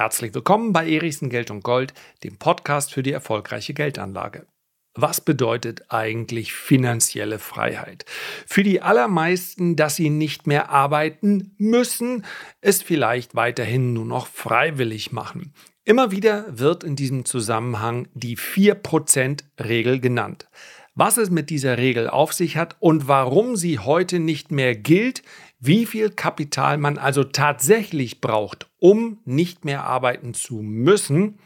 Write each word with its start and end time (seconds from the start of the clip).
Herzlich 0.00 0.32
willkommen 0.32 0.72
bei 0.72 0.90
Erichsen 0.90 1.28
Geld 1.28 1.50
und 1.50 1.62
Gold, 1.62 1.92
dem 2.24 2.38
Podcast 2.38 2.90
für 2.90 3.02
die 3.02 3.12
erfolgreiche 3.12 3.74
Geldanlage. 3.74 4.46
Was 4.94 5.20
bedeutet 5.20 5.82
eigentlich 5.90 6.54
finanzielle 6.54 7.38
Freiheit? 7.38 8.06
Für 8.46 8.62
die 8.62 8.80
allermeisten, 8.80 9.76
dass 9.76 9.96
sie 9.96 10.08
nicht 10.08 10.46
mehr 10.46 10.70
arbeiten 10.70 11.54
müssen, 11.58 12.24
es 12.62 12.80
vielleicht 12.80 13.34
weiterhin 13.34 13.92
nur 13.92 14.06
noch 14.06 14.26
freiwillig 14.26 15.12
machen. 15.12 15.52
Immer 15.84 16.10
wieder 16.10 16.46
wird 16.48 16.82
in 16.82 16.96
diesem 16.96 17.26
Zusammenhang 17.26 18.08
die 18.14 18.38
4%-Regel 18.38 20.00
genannt. 20.00 20.48
Was 20.94 21.18
es 21.18 21.28
mit 21.28 21.50
dieser 21.50 21.76
Regel 21.76 22.08
auf 22.08 22.32
sich 22.32 22.56
hat 22.56 22.76
und 22.80 23.06
warum 23.06 23.54
sie 23.54 23.78
heute 23.78 24.18
nicht 24.18 24.50
mehr 24.50 24.74
gilt, 24.74 25.22
wie 25.60 25.84
viel 25.84 26.08
Kapital 26.08 26.78
man 26.78 26.96
also 26.96 27.22
tatsächlich 27.22 28.22
braucht, 28.22 28.68
um 28.78 29.18
nicht 29.26 29.66
mehr 29.66 29.84
arbeiten 29.84 30.32
zu 30.32 30.56
müssen, 30.56 31.38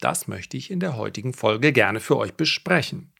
das 0.00 0.26
möchte 0.26 0.56
ich 0.56 0.70
in 0.70 0.80
der 0.80 0.96
heutigen 0.96 1.34
Folge 1.34 1.72
gerne 1.72 2.00
für 2.00 2.16
euch 2.16 2.32
besprechen. 2.32 3.12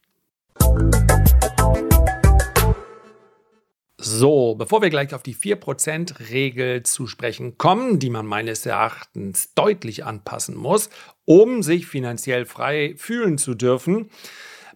So, 4.01 4.55
bevor 4.55 4.81
wir 4.81 4.91
gleich 4.91 5.13
auf 5.13 5.23
die 5.23 5.35
4%-Regel 5.35 6.85
zu 6.85 7.07
sprechen 7.09 7.59
kommen, 7.59 7.99
die 7.99 8.11
man 8.11 8.25
meines 8.25 8.65
Erachtens 8.65 9.53
deutlich 9.55 10.05
anpassen 10.05 10.57
muss, 10.57 10.89
um 11.27 11.63
sich 11.63 11.87
finanziell 11.87 12.47
frei 12.47 12.95
fühlen 12.97 13.37
zu 13.39 13.55
dürfen, 13.55 14.09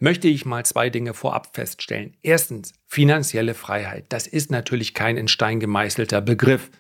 möchte 0.02 0.26
ich 0.26 0.44
mal 0.44 0.66
zwei 0.66 0.90
Dinge 0.90 1.14
vorab 1.14 1.54
feststellen. 1.54 2.16
Erstens, 2.22 2.72
finanzielle 2.88 3.54
Freiheit. 3.54 4.06
Das 4.08 4.26
ist 4.26 4.50
natürlich 4.50 4.94
kein 4.94 5.16
in 5.16 5.28
Stein 5.28 5.60
gemeißelter 5.60 6.20
Begriff. 6.20 6.70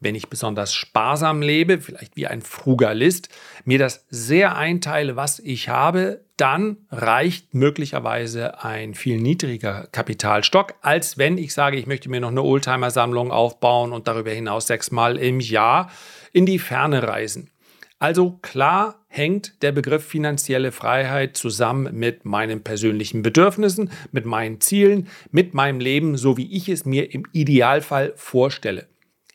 Wenn 0.00 0.14
ich 0.14 0.28
besonders 0.28 0.74
sparsam 0.74 1.40
lebe, 1.40 1.80
vielleicht 1.80 2.14
wie 2.16 2.26
ein 2.26 2.42
Frugalist, 2.42 3.30
mir 3.64 3.78
das 3.78 4.04
sehr 4.10 4.54
einteile, 4.56 5.16
was 5.16 5.38
ich 5.38 5.70
habe, 5.70 6.26
dann 6.36 6.76
reicht 6.90 7.54
möglicherweise 7.54 8.62
ein 8.62 8.94
viel 8.94 9.16
niedriger 9.16 9.88
Kapitalstock, 9.90 10.74
als 10.82 11.16
wenn 11.16 11.38
ich 11.38 11.54
sage, 11.54 11.78
ich 11.78 11.86
möchte 11.86 12.10
mir 12.10 12.20
noch 12.20 12.28
eine 12.28 12.42
Oldtimer-Sammlung 12.42 13.32
aufbauen 13.32 13.92
und 13.92 14.06
darüber 14.06 14.30
hinaus 14.30 14.66
sechsmal 14.66 15.16
im 15.16 15.40
Jahr 15.40 15.90
in 16.32 16.44
die 16.44 16.58
Ferne 16.58 17.02
reisen. 17.02 17.50
Also 17.98 18.38
klar 18.42 19.04
hängt 19.08 19.62
der 19.62 19.72
Begriff 19.72 20.04
finanzielle 20.04 20.70
Freiheit 20.70 21.36
zusammen 21.36 21.98
mit 21.98 22.24
meinen 22.24 22.62
persönlichen 22.62 23.22
Bedürfnissen, 23.22 23.90
mit 24.12 24.24
meinen 24.24 24.60
Zielen, 24.60 25.08
mit 25.32 25.52
meinem 25.54 25.80
Leben, 25.80 26.16
so 26.16 26.36
wie 26.36 26.54
ich 26.54 26.68
es 26.68 26.84
mir 26.84 27.12
im 27.12 27.24
Idealfall 27.32 28.12
vorstelle. 28.16 28.86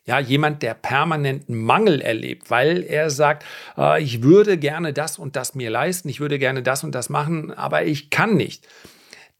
Ja, 0.06 0.18
jemand, 0.18 0.62
der 0.62 0.74
permanenten 0.74 1.56
Mangel 1.56 2.00
erlebt, 2.00 2.50
weil 2.50 2.82
er 2.82 3.08
sagt, 3.08 3.44
äh, 3.76 4.02
ich 4.02 4.22
würde 4.22 4.58
gerne 4.58 4.92
das 4.92 5.18
und 5.18 5.34
das 5.34 5.54
mir 5.54 5.70
leisten, 5.70 6.10
ich 6.10 6.20
würde 6.20 6.38
gerne 6.38 6.62
das 6.62 6.84
und 6.84 6.94
das 6.94 7.08
machen, 7.08 7.52
aber 7.52 7.84
ich 7.84 8.10
kann 8.10 8.36
nicht. 8.36 8.68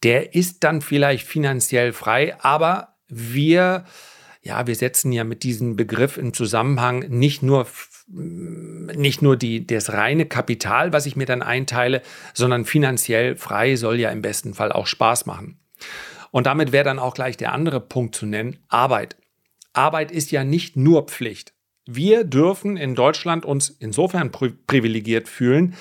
Der 0.03 0.34
ist 0.34 0.64
dann 0.64 0.81
vielleicht 0.81 1.27
finanziell 1.27 1.92
frei, 1.92 2.36
aber 2.41 2.97
wir, 3.09 3.84
ja, 4.42 4.66
wir 4.66 4.75
setzen 4.75 5.12
ja 5.12 5.25
mit 5.25 5.42
diesem 5.42 5.77
Begriff 5.77 6.16
im 6.16 6.33
Zusammenhang 6.33 7.00
nicht 7.09 7.42
nur 7.42 7.66
nicht 8.15 9.23
nur 9.23 9.37
die, 9.37 9.67
das 9.67 9.93
reine 9.93 10.27
Kapital, 10.27 10.93
was 10.93 11.07
ich 11.07 11.17
mir 11.17 11.27
dann 11.27 11.43
einteile, 11.43 12.03
sondern 12.33 12.65
finanziell 12.65 13.37
frei 13.37 13.77
soll 13.77 13.98
ja 13.98 14.11
im 14.11 14.23
besten 14.23 14.55
Fall 14.55 14.73
auch 14.73 14.87
Spaß 14.87 15.27
machen. 15.27 15.59
Und 16.31 16.47
damit 16.47 16.73
wäre 16.73 16.84
dann 16.84 16.98
auch 16.98 17.15
gleich 17.15 17.37
der 17.37 17.53
andere 17.53 17.81
Punkt 17.81 18.15
zu 18.15 18.27
nennen, 18.27 18.59
Arbeit. 18.69 19.17
Arbeit 19.73 20.12
ist 20.12 20.31
ja 20.31 20.45
nicht 20.45 20.77
nur 20.77 21.06
Pflicht. 21.06 21.53
Wir 21.87 22.25
dürfen 22.25 22.77
in 22.77 22.95
Deutschland 22.95 23.45
uns 23.45 23.69
insofern 23.69 24.31
privilegiert 24.31 25.28
fühlen, 25.28 25.75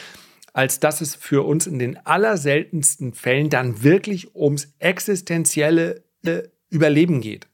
als 0.53 0.79
dass 0.79 1.01
es 1.01 1.15
für 1.15 1.45
uns 1.45 1.65
in 1.65 1.79
den 1.79 1.97
allerseltensten 2.05 3.13
Fällen 3.13 3.49
dann 3.49 3.83
wirklich 3.83 4.35
ums 4.35 4.73
existenzielle 4.79 6.03
äh, 6.23 6.43
Überleben 6.69 7.21
geht. 7.21 7.47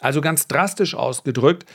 Also 0.00 0.20
ganz 0.20 0.48
drastisch 0.48 0.94
ausgedrückt, 0.94 1.66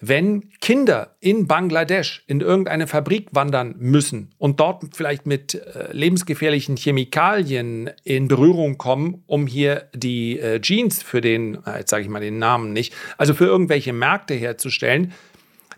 wenn 0.00 0.50
Kinder 0.60 1.16
in 1.20 1.46
Bangladesch 1.46 2.24
in 2.26 2.40
irgendeine 2.40 2.86
Fabrik 2.86 3.28
wandern 3.32 3.74
müssen 3.78 4.34
und 4.38 4.60
dort 4.60 4.84
vielleicht 4.94 5.26
mit 5.26 5.54
äh, 5.54 5.92
lebensgefährlichen 5.92 6.76
Chemikalien 6.76 7.90
in 8.02 8.28
Berührung 8.28 8.76
kommen, 8.76 9.22
um 9.26 9.46
hier 9.46 9.88
die 9.94 10.38
äh, 10.38 10.60
Jeans 10.60 11.02
für 11.02 11.20
den, 11.20 11.58
äh, 11.64 11.78
jetzt 11.78 11.90
sage 11.90 12.02
ich 12.02 12.08
mal 12.08 12.20
den 12.20 12.38
Namen 12.38 12.72
nicht, 12.72 12.92
also 13.16 13.34
für 13.34 13.46
irgendwelche 13.46 13.92
Märkte 13.92 14.34
herzustellen, 14.34 15.12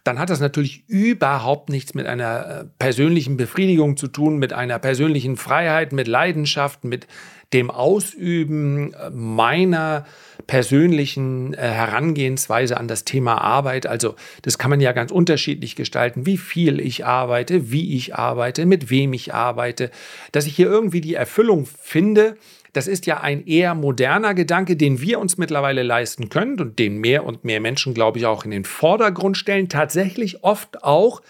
dann 0.06 0.18
hat 0.18 0.30
das 0.30 0.40
natürlich 0.40 0.88
überhaupt 0.88 1.68
nichts 1.68 1.94
mit 1.94 2.06
einer 2.06 2.46
äh, 2.46 2.64
persönlichen 2.78 3.36
Befriedigung 3.36 3.96
zu 3.96 4.06
tun, 4.08 4.38
mit 4.38 4.52
einer 4.52 4.78
persönlichen 4.78 5.36
Freiheit, 5.36 5.92
mit 5.92 6.06
Leidenschaft, 6.06 6.84
mit 6.84 7.06
dem 7.52 7.70
Ausüben 7.70 8.92
äh, 8.94 9.10
meiner 9.10 10.04
persönlichen 10.46 11.54
äh, 11.54 11.58
Herangehensweise 11.58 12.76
an 12.76 12.88
das 12.88 13.04
Thema 13.04 13.40
Arbeit. 13.40 13.86
Also 13.86 14.16
das 14.42 14.58
kann 14.58 14.70
man 14.70 14.80
ja 14.80 14.92
ganz 14.92 15.10
unterschiedlich 15.10 15.76
gestalten, 15.76 16.26
wie 16.26 16.38
viel 16.38 16.80
ich 16.80 17.04
arbeite, 17.06 17.70
wie 17.70 17.96
ich 17.96 18.14
arbeite, 18.14 18.66
mit 18.66 18.90
wem 18.90 19.12
ich 19.12 19.34
arbeite, 19.34 19.90
dass 20.32 20.46
ich 20.46 20.56
hier 20.56 20.66
irgendwie 20.66 21.00
die 21.00 21.14
Erfüllung 21.14 21.66
finde, 21.66 22.36
das 22.76 22.88
ist 22.88 23.06
ja 23.06 23.20
ein 23.20 23.46
eher 23.46 23.74
moderner 23.74 24.34
Gedanke, 24.34 24.76
den 24.76 25.00
wir 25.00 25.18
uns 25.18 25.38
mittlerweile 25.38 25.82
leisten 25.82 26.28
können 26.28 26.60
und 26.60 26.78
den 26.78 26.98
mehr 26.98 27.24
und 27.24 27.42
mehr 27.42 27.58
Menschen, 27.58 27.94
glaube 27.94 28.18
ich, 28.18 28.26
auch 28.26 28.44
in 28.44 28.50
den 28.50 28.66
Vordergrund 28.66 29.38
stellen. 29.38 29.70
Tatsächlich 29.70 30.44
oft 30.44 30.84
auch 30.84 31.22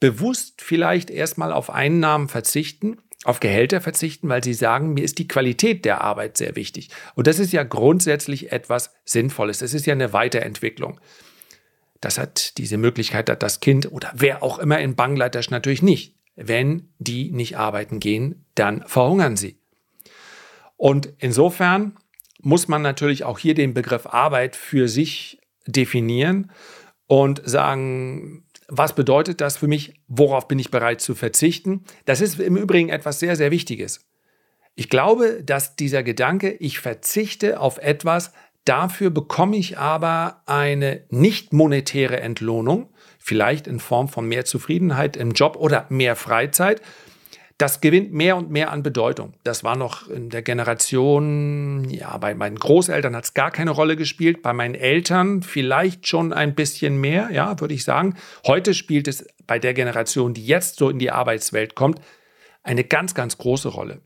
bewusst 0.00 0.62
vielleicht 0.62 1.10
erstmal 1.10 1.52
auf 1.52 1.68
Einnahmen 1.68 2.28
verzichten, 2.28 2.96
auf 3.24 3.40
Gehälter 3.40 3.80
verzichten, 3.80 4.28
weil 4.28 4.44
sie 4.44 4.54
sagen, 4.54 4.94
mir 4.94 5.04
ist 5.04 5.18
die 5.18 5.28
Qualität 5.28 5.84
der 5.84 6.02
Arbeit 6.02 6.36
sehr 6.36 6.56
wichtig. 6.56 6.90
Und 7.14 7.26
das 7.26 7.38
ist 7.38 7.52
ja 7.52 7.64
grundsätzlich 7.64 8.52
etwas 8.52 8.94
Sinnvolles. 9.04 9.58
Das 9.58 9.74
ist 9.74 9.86
ja 9.86 9.92
eine 9.92 10.12
Weiterentwicklung. 10.12 11.00
Das 12.00 12.16
hat 12.16 12.58
diese 12.58 12.78
Möglichkeit, 12.78 13.28
hat 13.28 13.42
das 13.42 13.60
Kind 13.60 13.90
oder 13.90 14.12
wer 14.14 14.42
auch 14.42 14.60
immer 14.60 14.78
in 14.78 14.94
Bangladesch 14.94 15.50
natürlich 15.50 15.82
nicht. 15.82 16.14
Wenn 16.36 16.88
die 16.98 17.32
nicht 17.32 17.58
arbeiten 17.58 17.98
gehen, 17.98 18.44
dann 18.54 18.84
verhungern 18.86 19.36
sie. 19.36 19.58
Und 20.76 21.12
insofern 21.18 21.96
muss 22.40 22.68
man 22.68 22.82
natürlich 22.82 23.24
auch 23.24 23.40
hier 23.40 23.54
den 23.54 23.74
Begriff 23.74 24.06
Arbeit 24.06 24.54
für 24.54 24.86
sich 24.86 25.40
definieren 25.66 26.52
und 27.08 27.42
sagen, 27.44 28.44
was 28.68 28.94
bedeutet 28.94 29.40
das 29.40 29.56
für 29.56 29.66
mich? 29.66 29.94
Worauf 30.06 30.46
bin 30.46 30.58
ich 30.58 30.70
bereit 30.70 31.00
zu 31.00 31.14
verzichten? 31.14 31.84
Das 32.04 32.20
ist 32.20 32.38
im 32.38 32.56
Übrigen 32.56 32.90
etwas 32.90 33.18
sehr, 33.18 33.34
sehr 33.34 33.50
Wichtiges. 33.50 34.06
Ich 34.74 34.90
glaube, 34.90 35.42
dass 35.42 35.74
dieser 35.74 36.02
Gedanke, 36.02 36.50
ich 36.50 36.78
verzichte 36.78 37.60
auf 37.60 37.78
etwas, 37.78 38.32
dafür 38.64 39.10
bekomme 39.10 39.56
ich 39.56 39.78
aber 39.78 40.42
eine 40.46 41.04
nicht 41.08 41.52
monetäre 41.52 42.20
Entlohnung, 42.20 42.90
vielleicht 43.18 43.66
in 43.66 43.80
Form 43.80 44.08
von 44.08 44.28
mehr 44.28 44.44
Zufriedenheit 44.44 45.16
im 45.16 45.32
Job 45.32 45.56
oder 45.56 45.86
mehr 45.88 46.14
Freizeit, 46.14 46.82
das 47.58 47.80
gewinnt 47.80 48.12
mehr 48.12 48.36
und 48.36 48.50
mehr 48.50 48.70
an 48.70 48.84
Bedeutung. 48.84 49.34
Das 49.42 49.64
war 49.64 49.76
noch 49.76 50.08
in 50.08 50.30
der 50.30 50.42
Generation, 50.42 51.90
ja, 51.90 52.16
bei 52.16 52.34
meinen 52.34 52.56
Großeltern 52.56 53.16
hat 53.16 53.24
es 53.24 53.34
gar 53.34 53.50
keine 53.50 53.72
Rolle 53.72 53.96
gespielt, 53.96 54.42
bei 54.42 54.52
meinen 54.52 54.76
Eltern 54.76 55.42
vielleicht 55.42 56.06
schon 56.06 56.32
ein 56.32 56.54
bisschen 56.54 57.00
mehr, 57.00 57.30
ja, 57.32 57.58
würde 57.60 57.74
ich 57.74 57.82
sagen. 57.82 58.14
Heute 58.46 58.74
spielt 58.74 59.08
es 59.08 59.26
bei 59.48 59.58
der 59.58 59.74
Generation, 59.74 60.34
die 60.34 60.46
jetzt 60.46 60.76
so 60.76 60.88
in 60.88 61.00
die 61.00 61.10
Arbeitswelt 61.10 61.74
kommt, 61.74 62.00
eine 62.62 62.84
ganz, 62.84 63.14
ganz 63.14 63.38
große 63.38 63.68
Rolle. 63.68 64.02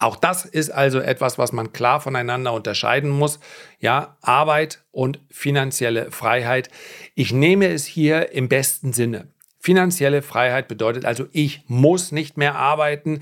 Auch 0.00 0.16
das 0.16 0.44
ist 0.44 0.70
also 0.70 0.98
etwas, 0.98 1.38
was 1.38 1.52
man 1.52 1.72
klar 1.72 2.00
voneinander 2.00 2.52
unterscheiden 2.52 3.10
muss. 3.10 3.38
Ja, 3.78 4.16
Arbeit 4.22 4.82
und 4.90 5.20
finanzielle 5.30 6.10
Freiheit. 6.10 6.68
Ich 7.14 7.32
nehme 7.32 7.68
es 7.68 7.84
hier 7.84 8.32
im 8.32 8.48
besten 8.48 8.92
Sinne. 8.92 9.33
Finanzielle 9.64 10.20
Freiheit 10.20 10.68
bedeutet 10.68 11.06
also, 11.06 11.26
ich 11.32 11.62
muss 11.68 12.12
nicht 12.12 12.36
mehr 12.36 12.54
arbeiten, 12.54 13.20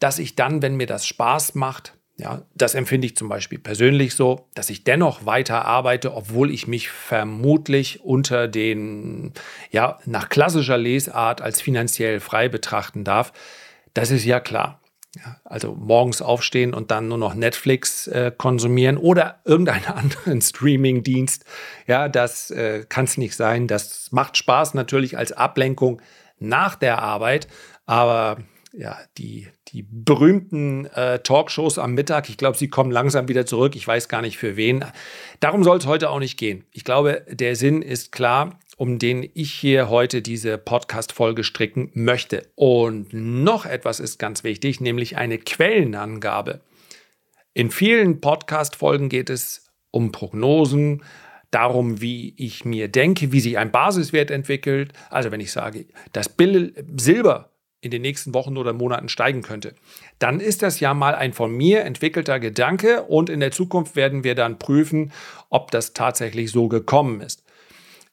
dass 0.00 0.18
ich 0.18 0.34
dann, 0.34 0.60
wenn 0.60 0.74
mir 0.74 0.88
das 0.88 1.06
Spaß 1.06 1.54
macht, 1.54 1.96
ja, 2.16 2.42
das 2.52 2.74
empfinde 2.74 3.06
ich 3.06 3.16
zum 3.16 3.28
Beispiel 3.28 3.60
persönlich 3.60 4.16
so, 4.16 4.48
dass 4.56 4.70
ich 4.70 4.82
dennoch 4.82 5.24
weiter 5.24 5.64
arbeite, 5.64 6.14
obwohl 6.14 6.50
ich 6.50 6.66
mich 6.66 6.88
vermutlich 6.88 8.00
unter 8.00 8.48
den, 8.48 9.34
ja, 9.70 10.00
nach 10.04 10.30
klassischer 10.30 10.78
Lesart 10.78 11.40
als 11.40 11.60
finanziell 11.60 12.18
frei 12.18 12.48
betrachten 12.48 13.04
darf. 13.04 13.32
Das 13.94 14.10
ist 14.10 14.24
ja 14.24 14.40
klar. 14.40 14.80
Ja, 15.16 15.36
also 15.44 15.74
morgens 15.74 16.22
aufstehen 16.22 16.74
und 16.74 16.90
dann 16.90 17.06
nur 17.06 17.18
noch 17.18 17.34
Netflix 17.34 18.08
äh, 18.08 18.32
konsumieren 18.36 18.96
oder 18.96 19.40
irgendeinen 19.44 19.84
anderen 19.86 20.40
Streaming-Dienst. 20.40 21.44
Ja, 21.86 22.08
das 22.08 22.50
äh, 22.50 22.84
kann 22.88 23.04
es 23.04 23.16
nicht 23.16 23.36
sein. 23.36 23.68
Das 23.68 24.10
macht 24.10 24.36
Spaß 24.36 24.74
natürlich 24.74 25.16
als 25.16 25.32
Ablenkung 25.32 26.02
nach 26.40 26.74
der 26.74 27.00
Arbeit, 27.00 27.46
aber 27.86 28.38
ja, 28.72 28.98
die, 29.18 29.46
die 29.74 29.82
berühmten 29.82 30.86
äh, 30.86 31.18
Talkshows 31.18 31.78
am 31.78 31.94
Mittag, 31.94 32.28
ich 32.28 32.36
glaube, 32.36 32.56
sie 32.56 32.68
kommen 32.68 32.92
langsam 32.92 33.26
wieder 33.26 33.44
zurück. 33.44 33.74
Ich 33.74 33.86
weiß 33.86 34.08
gar 34.08 34.22
nicht 34.22 34.38
für 34.38 34.56
wen. 34.56 34.84
Darum 35.40 35.64
soll 35.64 35.78
es 35.78 35.86
heute 35.86 36.10
auch 36.10 36.20
nicht 36.20 36.38
gehen. 36.38 36.64
Ich 36.70 36.84
glaube, 36.84 37.26
der 37.28 37.56
Sinn 37.56 37.82
ist 37.82 38.12
klar, 38.12 38.60
um 38.76 39.00
den 39.00 39.28
ich 39.34 39.52
hier 39.52 39.88
heute 39.90 40.22
diese 40.22 40.58
Podcast-Folge 40.58 41.42
stricken 41.42 41.90
möchte. 41.92 42.46
Und 42.54 43.12
noch 43.12 43.66
etwas 43.66 43.98
ist 43.98 44.20
ganz 44.20 44.44
wichtig, 44.44 44.80
nämlich 44.80 45.16
eine 45.16 45.38
Quellenangabe. 45.38 46.60
In 47.52 47.72
vielen 47.72 48.20
Podcast-Folgen 48.20 49.08
geht 49.08 49.28
es 49.28 49.72
um 49.90 50.12
Prognosen, 50.12 51.02
darum, 51.50 52.00
wie 52.00 52.34
ich 52.36 52.64
mir 52.64 52.86
denke, 52.86 53.32
wie 53.32 53.40
sich 53.40 53.58
ein 53.58 53.72
Basiswert 53.72 54.30
entwickelt. 54.30 54.92
Also 55.10 55.32
wenn 55.32 55.40
ich 55.40 55.50
sage, 55.50 55.86
Bill 56.36 56.74
Silber 56.96 57.53
in 57.84 57.90
den 57.90 58.02
nächsten 58.02 58.34
Wochen 58.34 58.56
oder 58.56 58.72
Monaten 58.72 59.08
steigen 59.08 59.42
könnte, 59.42 59.74
dann 60.18 60.40
ist 60.40 60.62
das 60.62 60.80
ja 60.80 60.94
mal 60.94 61.14
ein 61.14 61.32
von 61.32 61.54
mir 61.54 61.84
entwickelter 61.84 62.40
Gedanke 62.40 63.02
und 63.02 63.28
in 63.28 63.40
der 63.40 63.50
Zukunft 63.50 63.94
werden 63.94 64.24
wir 64.24 64.34
dann 64.34 64.58
prüfen, 64.58 65.12
ob 65.50 65.70
das 65.70 65.92
tatsächlich 65.92 66.50
so 66.50 66.68
gekommen 66.68 67.20
ist. 67.20 67.44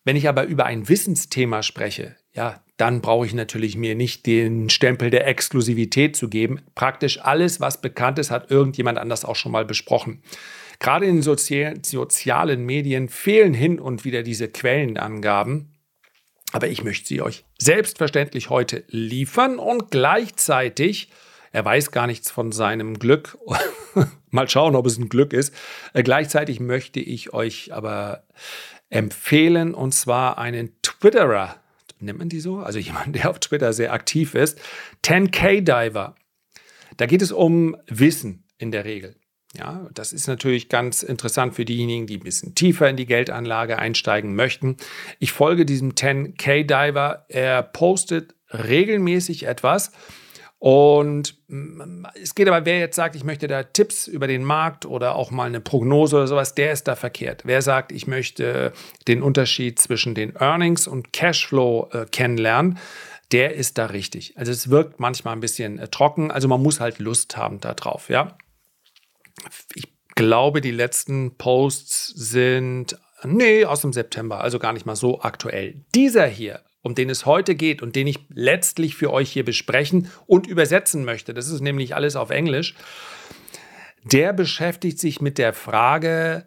Wenn 0.04 0.16
ich 0.16 0.28
aber 0.28 0.44
über 0.44 0.66
ein 0.66 0.90
Wissensthema 0.90 1.64
spreche, 1.64 2.16
ja, 2.34 2.62
dann 2.78 3.02
brauche 3.02 3.28
ich 3.28 3.34
natürlich 3.34 3.78
mir 3.78 3.94
nicht 3.94 4.26
den 4.26 4.70
Stempel 4.70 5.12
der 5.12 5.28
Exklusivität 5.28 6.16
zu 6.16 6.30
geben. 6.30 6.62
Praktisch 6.74 7.22
alles, 7.22 7.60
was 7.60 7.80
bekannt 7.80 8.18
ist, 8.18 8.32
hat 8.32 8.50
irgendjemand 8.50 8.98
anders 8.98 9.24
auch 9.24 9.36
schon 9.36 9.52
mal 9.52 9.66
besprochen. 9.66 10.24
Gerade 10.80 11.06
in 11.06 11.22
sozialen 11.22 12.66
Medien 12.66 13.08
fehlen 13.08 13.54
hin 13.54 13.80
und 13.80 14.04
wieder 14.04 14.24
diese 14.24 14.48
Quellenangaben. 14.48 15.71
Aber 16.52 16.68
ich 16.68 16.84
möchte 16.84 17.08
sie 17.08 17.22
euch 17.22 17.46
selbstverständlich 17.58 18.50
heute 18.50 18.84
liefern 18.88 19.58
und 19.58 19.92
gleichzeitig, 19.92 21.10
er 21.52 21.66
weiß 21.66 21.92
gar 21.92 22.08
nichts 22.08 22.30
von 22.30 22.52
seinem 22.52 23.00
Glück, 23.00 23.38
mal 24.32 24.50
schauen, 24.50 24.76
ob 24.76 24.86
es 24.86 24.98
ein 24.98 25.10
Glück 25.10 25.34
ist, 25.34 25.54
äh, 25.94 26.04
gleichzeitig 26.04 26.60
möchte 26.60 27.00
ich 27.00 27.34
euch 27.34 27.74
aber 27.74 28.26
empfehlen 28.90 29.74
und 29.74 29.94
zwar 29.94 30.38
einen 30.38 30.82
Twitterer, 30.82 31.56
nennt 32.00 32.20
man 32.20 32.30
die 32.30 32.40
so? 32.40 32.58
Also 32.58 32.80
jemand, 32.80 33.16
der 33.16 33.30
auf 33.30 33.40
Twitter 33.40 33.74
sehr 33.74 33.94
aktiv 33.94 34.36
ist, 34.36 34.60
10K 35.04 35.62
Diver. 35.62 36.16
Da 36.98 37.06
geht 37.06 37.22
es 37.22 37.32
um 37.32 37.78
Wissen 37.88 38.44
in 38.58 38.72
der 38.72 38.86
Regel. 38.86 39.16
Ja, 39.58 39.90
das 39.94 40.14
ist 40.14 40.28
natürlich 40.28 40.70
ganz 40.70 41.04
interessant 41.04 41.56
für 41.56 41.66
diejenigen, 41.66 42.08
die 42.08 42.18
ein 42.18 42.24
bisschen 42.24 42.56
tiefer 42.56 42.90
in 42.90 42.96
die 42.96 43.06
Geldanlage 43.06 43.78
einsteigen 43.78 44.34
möchten. 44.34 44.78
Ich 45.20 45.34
folge 45.34 45.66
diesem 45.66 45.92
10K 45.94 46.64
Diver. 46.64 47.26
Er 47.28 47.62
postet 47.62 48.34
regelmäßig 48.54 49.48
etwas. 49.48 49.92
Und 50.58 51.36
mm, 51.48 52.06
es 52.22 52.34
geht 52.34 52.48
aber, 52.48 52.66
wer 52.66 52.80
jetzt 52.80 52.96
sagt, 52.96 53.16
ich 53.16 53.26
möchte 53.26 53.48
da 53.48 53.64
Tipps 53.64 54.08
über 54.08 54.28
den 54.28 54.44
Markt 54.44 54.86
oder 54.86 55.16
auch 55.16 55.32
mal 55.32 55.48
eine 55.48 55.60
Prognose 55.60 56.16
oder 56.16 56.28
sowas, 56.28 56.56
der 56.56 56.72
ist 56.72 56.88
da 56.88 56.96
verkehrt. 56.96 57.42
Wer 57.44 57.62
sagt, 57.62 57.92
ich 57.92 58.08
möchte 58.08 58.72
den 59.08 59.22
Unterschied 59.22 59.80
zwischen 59.80 60.16
den 60.16 60.36
Earnings 60.36 60.88
und 60.88 61.12
Cashflow 61.12 61.90
äh, 61.92 62.06
kennenlernen, 62.06 62.78
der 63.32 63.56
ist 63.56 63.78
da 63.78 63.88
richtig. 63.88 64.38
Also 64.38 64.52
es 64.52 64.70
wirkt 64.70 65.00
manchmal 65.00 65.34
ein 65.34 65.40
bisschen 65.40 65.80
äh, 65.80 65.88
trocken, 65.88 66.32
also 66.32 66.48
man 66.48 66.62
muss 66.62 66.80
halt 66.80 67.00
Lust 67.00 67.36
haben 67.36 67.60
darauf, 67.60 68.10
ja 68.10 68.38
ich 69.74 69.88
glaube, 70.16 70.62
die 70.62 70.72
letzten 70.72 71.38
Posts 71.38 72.08
sind, 72.08 72.98
nee, 73.24 73.66
aus 73.66 73.82
dem 73.82 73.94
September, 73.94 74.42
also 74.42 74.60
gar 74.60 74.74
nicht 74.74 74.86
mal 74.86 74.96
so 74.96 75.22
aktuell. 75.22 75.84
Dieser 75.96 76.28
hier, 76.28 76.62
um 76.82 76.96
den 76.96 77.10
es 77.10 77.26
heute 77.26 77.56
geht 77.56 77.82
und 77.82 77.96
den 77.96 78.08
ich 78.08 78.20
letztlich 78.30 78.96
für 78.96 79.12
euch 79.12 79.32
hier 79.32 79.46
besprechen 79.46 80.10
und 80.28 80.48
übersetzen 80.48 81.06
möchte, 81.06 81.34
das 81.34 81.50
ist 81.50 81.62
nämlich 81.62 81.96
alles 81.96 82.16
auf 82.16 82.30
Englisch, 82.30 82.76
der 84.04 84.34
beschäftigt 84.34 85.00
sich 85.00 85.22
mit 85.22 85.38
der 85.38 85.54
Frage, 85.54 86.46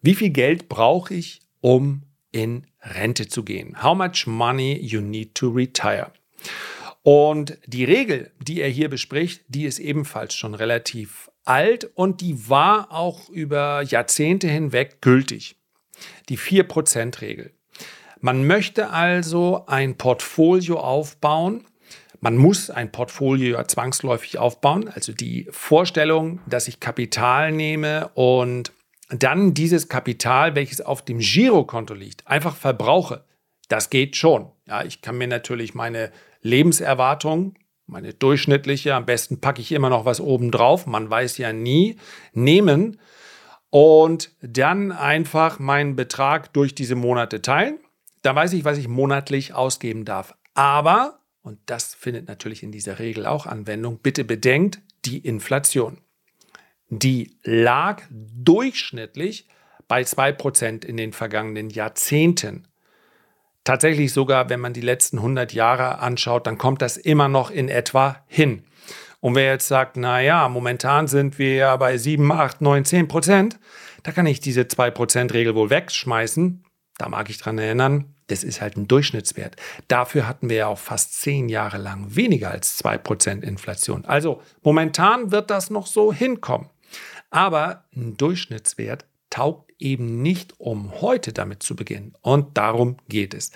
wie 0.00 0.14
viel 0.14 0.30
Geld 0.30 0.68
brauche 0.68 1.14
ich, 1.14 1.40
um 1.60 2.02
in 2.30 2.66
Rente 2.80 3.28
zu 3.28 3.44
gehen? 3.44 3.82
How 3.82 3.96
much 3.96 4.26
money 4.26 4.78
you 4.80 5.00
need 5.00 5.34
to 5.34 5.48
retire? 5.48 6.12
Und 7.02 7.58
die 7.66 7.84
Regel, 7.84 8.30
die 8.40 8.60
er 8.60 8.68
hier 8.68 8.88
bespricht, 8.88 9.42
die 9.48 9.64
ist 9.64 9.80
ebenfalls 9.80 10.34
schon 10.34 10.54
relativ 10.54 11.30
alt 11.44 11.90
und 11.94 12.20
die 12.20 12.48
war 12.48 12.92
auch 12.92 13.28
über 13.28 13.82
Jahrzehnte 13.82 14.48
hinweg 14.48 15.00
gültig. 15.00 15.56
Die 16.28 16.38
4%-Regel. 16.38 17.52
Man 18.20 18.46
möchte 18.46 18.90
also 18.90 19.64
ein 19.66 19.96
Portfolio 19.96 20.78
aufbauen. 20.78 21.64
Man 22.20 22.36
muss 22.36 22.70
ein 22.70 22.92
Portfolio 22.92 23.58
ja 23.58 23.66
zwangsläufig 23.66 24.38
aufbauen. 24.38 24.88
Also 24.88 25.12
die 25.12 25.48
Vorstellung, 25.50 26.40
dass 26.46 26.68
ich 26.68 26.78
Kapital 26.78 27.50
nehme 27.50 28.10
und 28.14 28.72
dann 29.10 29.54
dieses 29.54 29.88
Kapital, 29.88 30.54
welches 30.54 30.80
auf 30.80 31.04
dem 31.04 31.18
Girokonto 31.18 31.94
liegt, 31.94 32.26
einfach 32.26 32.56
verbrauche. 32.56 33.24
Das 33.68 33.90
geht 33.90 34.16
schon. 34.16 34.50
Ja, 34.66 34.84
ich 34.84 35.02
kann 35.02 35.18
mir 35.18 35.26
natürlich 35.26 35.74
meine 35.74 36.12
Lebenserwartung 36.42 37.54
meine 37.92 38.14
durchschnittliche, 38.14 38.94
am 38.94 39.06
besten 39.06 39.40
packe 39.40 39.60
ich 39.60 39.70
immer 39.70 39.90
noch 39.90 40.04
was 40.04 40.20
oben 40.20 40.50
drauf, 40.50 40.86
man 40.86 41.08
weiß 41.08 41.38
ja 41.38 41.52
nie, 41.52 41.96
nehmen 42.32 42.98
und 43.70 44.32
dann 44.40 44.90
einfach 44.90 45.58
meinen 45.58 45.94
Betrag 45.94 46.52
durch 46.52 46.74
diese 46.74 46.94
Monate 46.94 47.42
teilen. 47.42 47.78
Da 48.22 48.34
weiß 48.34 48.54
ich, 48.54 48.64
was 48.64 48.78
ich 48.78 48.88
monatlich 48.88 49.54
ausgeben 49.54 50.04
darf. 50.04 50.34
Aber, 50.54 51.20
und 51.42 51.58
das 51.66 51.94
findet 51.94 52.28
natürlich 52.28 52.62
in 52.62 52.72
dieser 52.72 52.98
Regel 52.98 53.26
auch 53.26 53.46
Anwendung, 53.46 53.98
bitte 53.98 54.24
bedenkt 54.24 54.80
die 55.04 55.18
Inflation. 55.18 55.98
Die 56.88 57.36
lag 57.42 58.02
durchschnittlich 58.10 59.48
bei 59.88 60.02
2% 60.02 60.84
in 60.84 60.96
den 60.96 61.12
vergangenen 61.12 61.70
Jahrzehnten. 61.70 62.68
Tatsächlich 63.64 64.12
sogar, 64.12 64.48
wenn 64.48 64.60
man 64.60 64.72
die 64.72 64.80
letzten 64.80 65.18
100 65.18 65.52
Jahre 65.52 65.98
anschaut, 66.00 66.46
dann 66.46 66.58
kommt 66.58 66.82
das 66.82 66.96
immer 66.96 67.28
noch 67.28 67.50
in 67.50 67.68
etwa 67.68 68.24
hin. 68.26 68.64
Und 69.20 69.36
wer 69.36 69.52
jetzt 69.52 69.68
sagt, 69.68 69.96
na 69.96 70.20
ja, 70.20 70.48
momentan 70.48 71.06
sind 71.06 71.38
wir 71.38 71.54
ja 71.54 71.76
bei 71.76 71.96
7, 71.96 72.32
8, 72.32 72.60
9, 72.60 72.84
10 72.84 73.08
Prozent, 73.08 73.60
da 74.02 74.10
kann 74.10 74.26
ich 74.26 74.40
diese 74.40 74.66
2 74.66 74.90
Prozent 74.90 75.32
Regel 75.32 75.54
wohl 75.54 75.70
wegschmeißen. 75.70 76.64
Da 76.98 77.08
mag 77.08 77.30
ich 77.30 77.38
dran 77.38 77.58
erinnern, 77.58 78.16
das 78.26 78.42
ist 78.42 78.60
halt 78.60 78.76
ein 78.76 78.88
Durchschnittswert. 78.88 79.56
Dafür 79.86 80.26
hatten 80.26 80.50
wir 80.50 80.56
ja 80.56 80.66
auch 80.66 80.78
fast 80.78 81.20
10 81.20 81.48
Jahre 81.48 81.78
lang 81.78 82.16
weniger 82.16 82.50
als 82.50 82.76
2 82.78 82.98
Prozent 82.98 83.44
Inflation. 83.44 84.04
Also 84.04 84.42
momentan 84.62 85.30
wird 85.30 85.50
das 85.50 85.70
noch 85.70 85.86
so 85.86 86.12
hinkommen. 86.12 86.68
Aber 87.30 87.84
ein 87.94 88.16
Durchschnittswert 88.16 89.06
taugt 89.30 89.71
eben 89.82 90.22
nicht, 90.22 90.54
um 90.58 91.00
heute 91.00 91.32
damit 91.32 91.62
zu 91.62 91.76
beginnen. 91.76 92.14
Und 92.22 92.56
darum 92.56 92.96
geht 93.08 93.34
es. 93.34 93.50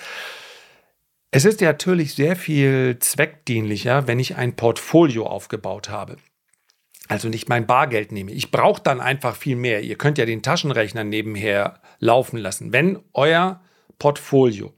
Es 1.30 1.44
ist 1.44 1.60
natürlich 1.60 2.14
sehr 2.14 2.36
viel 2.36 2.98
zweckdienlicher, 2.98 4.06
wenn 4.06 4.18
ich 4.18 4.36
ein 4.36 4.56
Portfolio 4.56 5.26
aufgebaut 5.26 5.88
habe. 5.88 6.16
Also 7.08 7.28
nicht 7.28 7.48
mein 7.48 7.66
Bargeld 7.66 8.10
nehme. 8.10 8.32
Ich 8.32 8.50
brauche 8.50 8.82
dann 8.82 9.00
einfach 9.00 9.36
viel 9.36 9.56
mehr. 9.56 9.82
Ihr 9.82 9.96
könnt 9.96 10.18
ja 10.18 10.26
den 10.26 10.42
Taschenrechner 10.42 11.04
nebenher 11.04 11.80
laufen 11.98 12.38
lassen. 12.38 12.72
Wenn 12.72 12.98
euer 13.12 13.60
Portfolio 13.98 14.74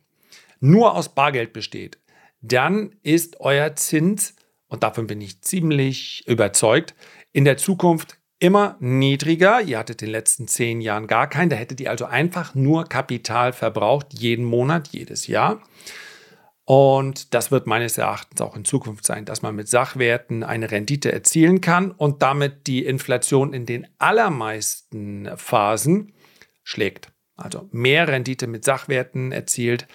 nur 0.61 0.95
aus 0.95 1.15
Bargeld 1.15 1.53
besteht, 1.53 1.99
dann 2.41 2.95
ist 3.03 3.41
euer 3.41 3.75
Zins, 3.77 4.35
und 4.69 4.83
davon 4.83 5.07
bin 5.07 5.21
ich 5.21 5.41
ziemlich 5.41 6.25
überzeugt, 6.27 6.95
in 7.33 7.45
der 7.45 7.57
Zukunft 7.57 8.18
immer 8.39 8.77
niedriger. 8.81 9.61
Ihr 9.61 9.79
hattet 9.79 10.03
in 10.03 10.09
den 10.09 10.13
letzten 10.13 10.49
zehn 10.49 10.81
Jahren 10.81 11.07
gar 11.07 11.29
keinen. 11.29 11.51
Da 11.51 11.57
hättet 11.57 11.81
ihr 11.81 11.91
also 11.91 12.05
einfach 12.05 12.55
nur 12.55 12.85
Kapital 12.85 13.53
verbraucht, 13.53 14.15
jeden 14.15 14.45
Monat, 14.45 14.89
jedes 14.89 15.27
Jahr. 15.27 15.61
Und 16.65 17.33
das 17.33 17.51
wird 17.51 17.67
meines 17.67 17.97
Erachtens 17.97 18.43
auch 18.43 18.55
in 18.55 18.67
Zukunft 18.67 19.07
sein, 19.07 19.25
dass 19.25 19.41
man 19.41 19.55
mit 19.55 19.69
Sachwerten 19.69 20.43
eine 20.43 20.71
Rendite 20.71 21.11
erzielen 21.11 21.63
kann 21.63 21.91
und 21.91 22.21
damit 22.21 22.67
die 22.67 22.85
Inflation 22.85 23.55
in 23.55 23.65
den 23.65 23.87
allermeisten 23.99 25.31
Phasen 25.37 26.13
schlägt. 26.63 27.11
Also 27.37 27.69
mehr 27.71 28.07
Rendite 28.07 28.47
mit 28.47 28.65
Sachwerten 28.65 29.33
erzielt, 29.33 29.87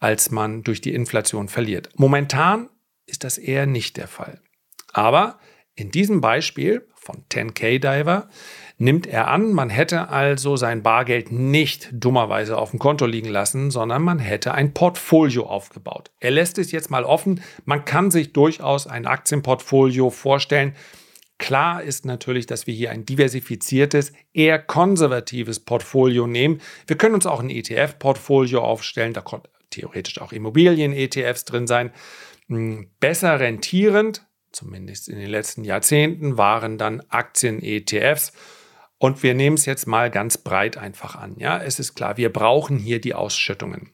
als 0.00 0.30
man 0.30 0.62
durch 0.62 0.80
die 0.80 0.94
Inflation 0.94 1.48
verliert. 1.48 1.90
Momentan 1.96 2.70
ist 3.04 3.24
das 3.24 3.36
eher 3.36 3.66
nicht 3.66 3.98
der 3.98 4.08
Fall. 4.08 4.40
Aber 4.92 5.38
in 5.74 5.90
diesem 5.90 6.20
Beispiel 6.20 6.86
von 6.94 7.24
10K 7.30 7.78
Diver 7.78 8.28
nimmt 8.78 9.06
er 9.06 9.28
an, 9.28 9.52
man 9.52 9.70
hätte 9.70 10.08
also 10.08 10.56
sein 10.56 10.82
Bargeld 10.82 11.32
nicht 11.32 11.88
dummerweise 11.92 12.58
auf 12.58 12.70
dem 12.70 12.78
Konto 12.78 13.06
liegen 13.06 13.28
lassen, 13.28 13.70
sondern 13.70 14.02
man 14.02 14.18
hätte 14.18 14.54
ein 14.54 14.74
Portfolio 14.74 15.46
aufgebaut. 15.46 16.10
Er 16.20 16.30
lässt 16.30 16.58
es 16.58 16.72
jetzt 16.72 16.90
mal 16.90 17.04
offen. 17.04 17.40
Man 17.64 17.84
kann 17.84 18.10
sich 18.10 18.32
durchaus 18.32 18.86
ein 18.86 19.06
Aktienportfolio 19.06 20.10
vorstellen. 20.10 20.74
Klar 21.38 21.82
ist 21.82 22.06
natürlich, 22.06 22.46
dass 22.46 22.66
wir 22.66 22.74
hier 22.74 22.90
ein 22.90 23.04
diversifiziertes, 23.04 24.12
eher 24.32 24.58
konservatives 24.60 25.60
Portfolio 25.60 26.26
nehmen. 26.26 26.60
Wir 26.86 26.96
können 26.96 27.14
uns 27.14 27.26
auch 27.26 27.40
ein 27.40 27.50
ETF-Portfolio 27.50 28.62
aufstellen. 28.62 29.12
Da 29.12 29.22
können 29.22 29.42
theoretisch 29.70 30.20
auch 30.20 30.32
Immobilien-ETFs 30.32 31.44
drin 31.44 31.66
sein. 31.66 31.92
Hm, 32.48 32.90
besser 33.00 33.40
rentierend 33.40 34.26
zumindest 34.52 35.08
in 35.08 35.18
den 35.18 35.30
letzten 35.30 35.64
Jahrzehnten, 35.64 36.38
waren 36.38 36.78
dann 36.78 37.02
Aktien-ETFs. 37.08 38.32
Und 38.98 39.22
wir 39.22 39.34
nehmen 39.34 39.56
es 39.56 39.66
jetzt 39.66 39.86
mal 39.86 40.10
ganz 40.10 40.38
breit 40.38 40.76
einfach 40.76 41.16
an. 41.16 41.36
Ja, 41.36 41.60
es 41.60 41.80
ist 41.80 41.94
klar, 41.94 42.16
wir 42.16 42.32
brauchen 42.32 42.78
hier 42.78 43.00
die 43.00 43.14
Ausschüttungen. 43.14 43.92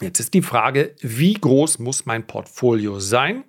Jetzt 0.00 0.20
ist 0.20 0.34
die 0.34 0.42
Frage, 0.42 0.94
wie 1.00 1.34
groß 1.34 1.78
muss 1.78 2.04
mein 2.04 2.26
Portfolio 2.26 3.00
sein, 3.00 3.44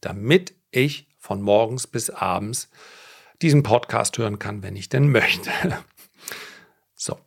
damit 0.00 0.54
ich 0.70 1.08
von 1.18 1.42
morgens 1.42 1.86
bis 1.86 2.08
abends 2.08 2.70
diesen 3.42 3.62
Podcast 3.62 4.16
hören 4.18 4.38
kann, 4.38 4.62
wenn 4.62 4.76
ich 4.76 4.88
denn 4.88 5.10
möchte. 5.10 5.50
So. 6.94 7.18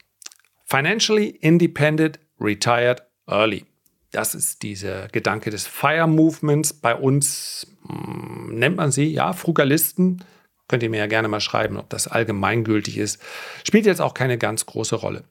Financially 0.65 1.29
independent, 1.29 2.19
retired 2.39 3.01
early. 3.27 3.65
Das 4.13 4.35
ist 4.35 4.61
dieser 4.61 5.07
Gedanke 5.07 5.49
des 5.49 5.65
Fire 5.65 6.07
Movements. 6.07 6.71
Bei 6.71 6.95
uns 6.95 7.67
mh, 7.83 7.95
hm, 7.95 8.59
nennt 8.59 8.77
man 8.77 8.91
sie, 8.91 9.05
ja, 9.05 9.33
Frugalisten. 9.33 10.23
Könnt 10.67 10.83
ihr 10.83 10.89
mir 10.89 10.99
ja 10.99 11.07
gerne 11.07 11.27
mal 11.27 11.41
schreiben, 11.41 11.77
ob 11.77 11.89
das 11.89 12.07
allgemeingültig 12.07 12.97
ist. 12.97 13.19
Spielt 13.67 13.85
jetzt 13.85 14.01
auch 14.01 14.13
keine 14.13 14.37
ganz 14.37 14.65
große 14.65 14.95
Rolle. 14.95 15.23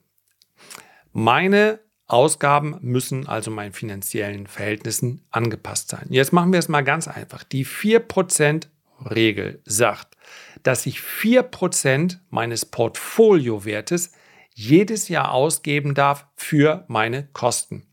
Meine 1.12 1.78
Ausgaben 2.08 2.76
müssen 2.80 3.28
also 3.28 3.50
meinen 3.50 3.72
finanziellen 3.72 4.46
Verhältnissen 4.46 5.24
angepasst 5.30 5.88
sein. 5.88 6.06
Jetzt 6.10 6.32
machen 6.32 6.52
wir 6.52 6.58
es 6.58 6.68
mal 6.68 6.82
ganz 6.82 7.06
einfach. 7.08 7.44
Die 7.44 7.64
4% 7.64 8.66
Regel 9.10 9.62
sagt, 9.64 10.16
dass 10.64 10.86
ich 10.86 10.98
4% 10.98 12.18
meines 12.30 12.66
Portfoliowertes 12.66 14.12
jedes 14.54 15.08
Jahr 15.08 15.32
ausgeben 15.32 15.94
darf 15.94 16.26
für 16.34 16.84
meine 16.88 17.28
Kosten. 17.32 17.86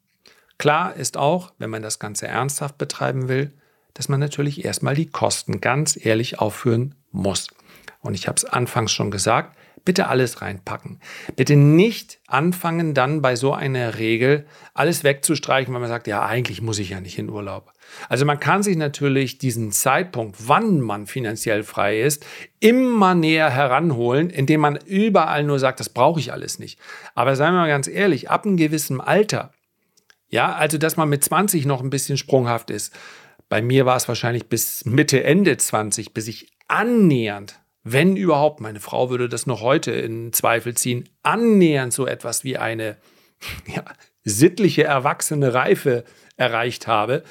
Klar 0.59 0.95
ist 0.95 1.15
auch, 1.15 1.53
wenn 1.57 1.69
man 1.69 1.81
das 1.81 1.99
Ganze 1.99 2.27
ernsthaft 2.27 2.77
betreiben 2.77 3.29
will, 3.29 3.53
dass 3.93 4.09
man 4.09 4.19
natürlich 4.19 4.65
erstmal 4.65 4.93
die 4.93 5.07
Kosten 5.07 5.61
ganz 5.61 5.97
ehrlich 6.05 6.39
aufführen 6.39 6.95
muss. 7.11 7.47
Und 8.01 8.13
ich 8.13 8.27
habe 8.27 8.35
es 8.35 8.45
anfangs 8.45 8.91
schon 8.91 9.09
gesagt, 9.09 9.57
bitte 9.85 10.07
alles 10.07 10.41
reinpacken. 10.41 10.99
Bitte 11.37 11.55
nicht 11.55 12.19
anfangen, 12.27 12.93
dann 12.93 13.21
bei 13.21 13.37
so 13.37 13.53
einer 13.53 13.97
Regel 13.97 14.45
alles 14.73 15.05
wegzustreichen, 15.05 15.73
weil 15.73 15.79
man 15.79 15.89
sagt, 15.89 16.07
ja, 16.07 16.25
eigentlich 16.25 16.61
muss 16.61 16.79
ich 16.79 16.89
ja 16.89 16.99
nicht 16.99 17.17
in 17.17 17.29
Urlaub. 17.29 17.71
Also 18.09 18.25
man 18.25 18.39
kann 18.39 18.61
sich 18.61 18.75
natürlich 18.75 19.37
diesen 19.37 19.71
Zeitpunkt, 19.71 20.35
wann 20.47 20.81
man 20.81 21.07
finanziell 21.07 21.63
frei 21.63 22.01
ist, 22.01 22.25
immer 22.59 23.15
näher 23.15 23.49
heranholen, 23.49 24.29
indem 24.29 24.59
man 24.59 24.75
überall 24.75 25.45
nur 25.45 25.57
sagt, 25.57 25.79
das 25.79 25.89
brauche 25.89 26.19
ich 26.19 26.33
alles 26.33 26.59
nicht. 26.59 26.79
Aber 27.15 27.37
seien 27.37 27.53
wir 27.53 27.61
mal 27.61 27.67
ganz 27.69 27.87
ehrlich, 27.87 28.29
ab 28.29 28.45
einem 28.45 28.57
gewissen 28.57 28.99
Alter, 28.99 29.53
ja, 30.29 30.53
also 30.53 30.77
dass 30.77 30.98
man 30.98 31.09
mit 31.09 31.24
20 31.24 31.65
noch 31.65 31.81
ein 31.81 31.89
bisschen 31.89 32.17
sprunghaft 32.17 32.69
ist. 32.69 32.93
Bei 33.50 33.62
mir 33.62 33.86
war 33.86 33.95
es 33.98 34.07
wahrscheinlich 34.07 34.48
bis 34.48 34.86
Mitte, 34.86 35.24
Ende 35.24 35.57
20, 35.57 36.13
bis 36.13 36.27
ich 36.27 36.51
annähernd 36.67 37.59
wenn 37.83 38.15
überhaupt, 38.15 38.59
meine 38.59 38.79
Frau 38.79 39.09
würde 39.09 39.29
das 39.29 39.48
noch 39.48 39.62
heute 39.62 39.91
in 39.91 40.33
Zweifel 40.33 40.75
ziehen, 40.75 41.07
annähernd 41.24 41.93
so 41.93 42.05
etwas 42.05 42.43
wie 42.43 42.57
eine 42.57 42.98
ja, 43.74 43.83
sittliche, 44.24 44.83
erwachsene 44.83 45.53
Reife 45.53 46.03
erreicht 46.36 46.88
habe, 46.88 47.24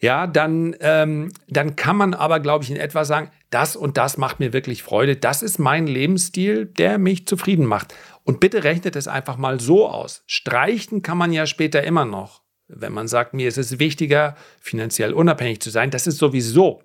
ja, 0.00 0.26
dann, 0.26 0.74
ähm, 0.80 1.30
dann 1.46 1.76
kann 1.76 1.96
man 1.96 2.12
aber, 2.12 2.40
glaube 2.40 2.64
ich, 2.64 2.70
in 2.72 2.76
etwa 2.76 3.04
sagen, 3.04 3.30
das 3.50 3.76
und 3.76 3.96
das 3.98 4.16
macht 4.16 4.40
mir 4.40 4.52
wirklich 4.52 4.82
Freude. 4.82 5.14
Das 5.14 5.42
ist 5.42 5.60
mein 5.60 5.86
Lebensstil, 5.86 6.66
der 6.66 6.98
mich 6.98 7.28
zufrieden 7.28 7.66
macht. 7.66 7.94
Und 8.24 8.40
bitte 8.40 8.64
rechnet 8.64 8.96
es 8.96 9.08
einfach 9.08 9.36
mal 9.36 9.60
so 9.60 9.88
aus. 9.88 10.22
Streichen 10.26 11.02
kann 11.02 11.18
man 11.18 11.32
ja 11.32 11.46
später 11.46 11.82
immer 11.82 12.04
noch. 12.04 12.42
Wenn 12.68 12.92
man 12.92 13.08
sagt, 13.08 13.34
mir 13.34 13.48
ist 13.48 13.58
es 13.58 13.78
wichtiger, 13.78 14.36
finanziell 14.60 15.12
unabhängig 15.12 15.60
zu 15.60 15.70
sein, 15.70 15.90
das 15.90 16.06
ist 16.06 16.18
sowieso. 16.18 16.82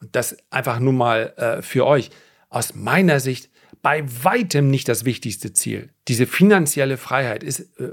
Und 0.00 0.14
das 0.16 0.36
einfach 0.50 0.80
nur 0.80 0.92
mal 0.92 1.32
äh, 1.36 1.62
für 1.62 1.86
euch 1.86 2.10
aus 2.50 2.74
meiner 2.74 3.20
Sicht 3.20 3.50
bei 3.82 4.04
weitem 4.22 4.70
nicht 4.70 4.88
das 4.88 5.04
wichtigste 5.04 5.52
Ziel. 5.52 5.90
Diese 6.08 6.26
finanzielle 6.26 6.96
Freiheit 6.96 7.42
ist 7.42 7.60
äh, 7.78 7.92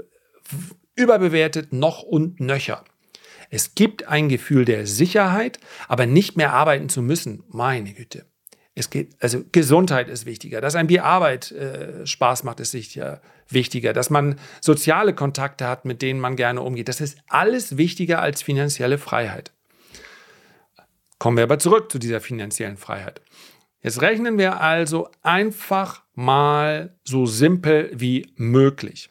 überbewertet 0.94 1.72
noch 1.72 2.02
und 2.02 2.40
nöcher. 2.40 2.84
Es 3.50 3.74
gibt 3.74 4.08
ein 4.08 4.28
Gefühl 4.28 4.64
der 4.64 4.86
Sicherheit, 4.86 5.58
aber 5.88 6.06
nicht 6.06 6.36
mehr 6.36 6.52
arbeiten 6.52 6.88
zu 6.88 7.02
müssen. 7.02 7.44
Meine 7.48 7.92
Güte. 7.92 8.24
Es 8.74 8.88
geht, 8.88 9.14
also 9.20 9.44
Gesundheit 9.52 10.08
ist 10.08 10.24
wichtiger, 10.24 10.60
dass 10.62 10.76
ein 10.76 10.86
Bier 10.86 11.04
Arbeit 11.04 11.52
äh, 11.52 12.06
Spaß 12.06 12.42
macht, 12.44 12.60
ist 12.60 12.70
sicher 12.70 13.20
wichtiger, 13.48 13.92
dass 13.92 14.08
man 14.08 14.38
soziale 14.62 15.14
Kontakte 15.14 15.66
hat, 15.66 15.84
mit 15.84 16.00
denen 16.00 16.20
man 16.20 16.36
gerne 16.36 16.62
umgeht. 16.62 16.88
Das 16.88 17.00
ist 17.02 17.18
alles 17.28 17.76
wichtiger 17.76 18.22
als 18.22 18.42
finanzielle 18.42 18.96
Freiheit. 18.96 19.52
Kommen 21.18 21.36
wir 21.36 21.44
aber 21.44 21.58
zurück 21.58 21.92
zu 21.92 21.98
dieser 21.98 22.20
finanziellen 22.20 22.78
Freiheit. 22.78 23.20
Jetzt 23.82 24.00
rechnen 24.00 24.38
wir 24.38 24.60
also 24.60 25.08
einfach 25.22 26.02
mal 26.14 26.96
so 27.04 27.26
simpel 27.26 27.90
wie 27.92 28.32
möglich. 28.36 29.10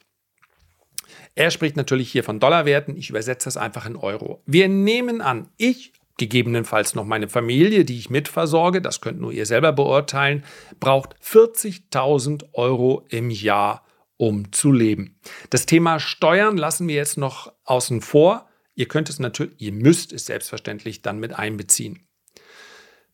Er 1.36 1.52
spricht 1.52 1.78
natürlich 1.78 2.12
hier 2.12 2.24
von 2.24 2.40
Dollarwerten, 2.40 2.98
ich 2.98 3.10
übersetze 3.10 3.46
das 3.46 3.58
einfach 3.58 3.86
in 3.86 3.96
Euro. 3.96 4.42
Wir 4.46 4.68
nehmen 4.68 5.22
an, 5.22 5.50
ich, 5.58 5.94
gegebenenfalls 6.18 6.96
noch 6.96 7.06
meine 7.06 7.28
Familie, 7.28 7.86
die 7.86 7.98
ich 7.98 8.10
mitversorge, 8.10 8.82
das 8.82 9.02
könnt 9.02 9.20
nur 9.20 9.32
ihr 9.32 9.46
selber 9.46 9.72
beurteilen, 9.72 10.44
braucht 10.80 11.16
40.000 11.24 12.54
Euro 12.54 13.06
im 13.10 13.30
Jahr, 13.30 13.86
um 14.18 14.52
zu 14.52 14.72
leben. 14.72 15.20
Das 15.50 15.66
Thema 15.66 16.00
Steuern 16.00 16.58
lassen 16.58 16.88
wir 16.88 16.96
jetzt 16.96 17.18
noch 17.18 17.52
außen 17.66 18.02
vor. 18.02 18.48
Ihr 18.76 18.88
könnt 18.88 19.10
es 19.10 19.20
natürlich, 19.20 19.60
ihr 19.60 19.72
müsst 19.72 20.14
es 20.14 20.26
selbstverständlich 20.26 21.02
dann 21.02 21.20
mit 21.20 21.34
einbeziehen. 21.34 22.08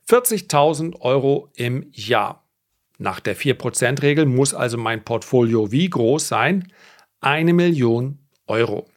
40.000 0.10 1.00
Euro 1.02 1.52
im 1.56 1.88
Jahr. 1.92 2.48
Nach 2.98 3.20
der 3.20 3.38
4%-Regel 3.38 4.26
muss 4.26 4.54
also 4.54 4.78
mein 4.78 5.04
Portfolio 5.04 5.72
wie 5.72 5.90
groß 5.90 6.28
sein? 6.28 6.72
Eine 7.20 7.54
Million 7.54 8.20
Euro. 8.48 8.88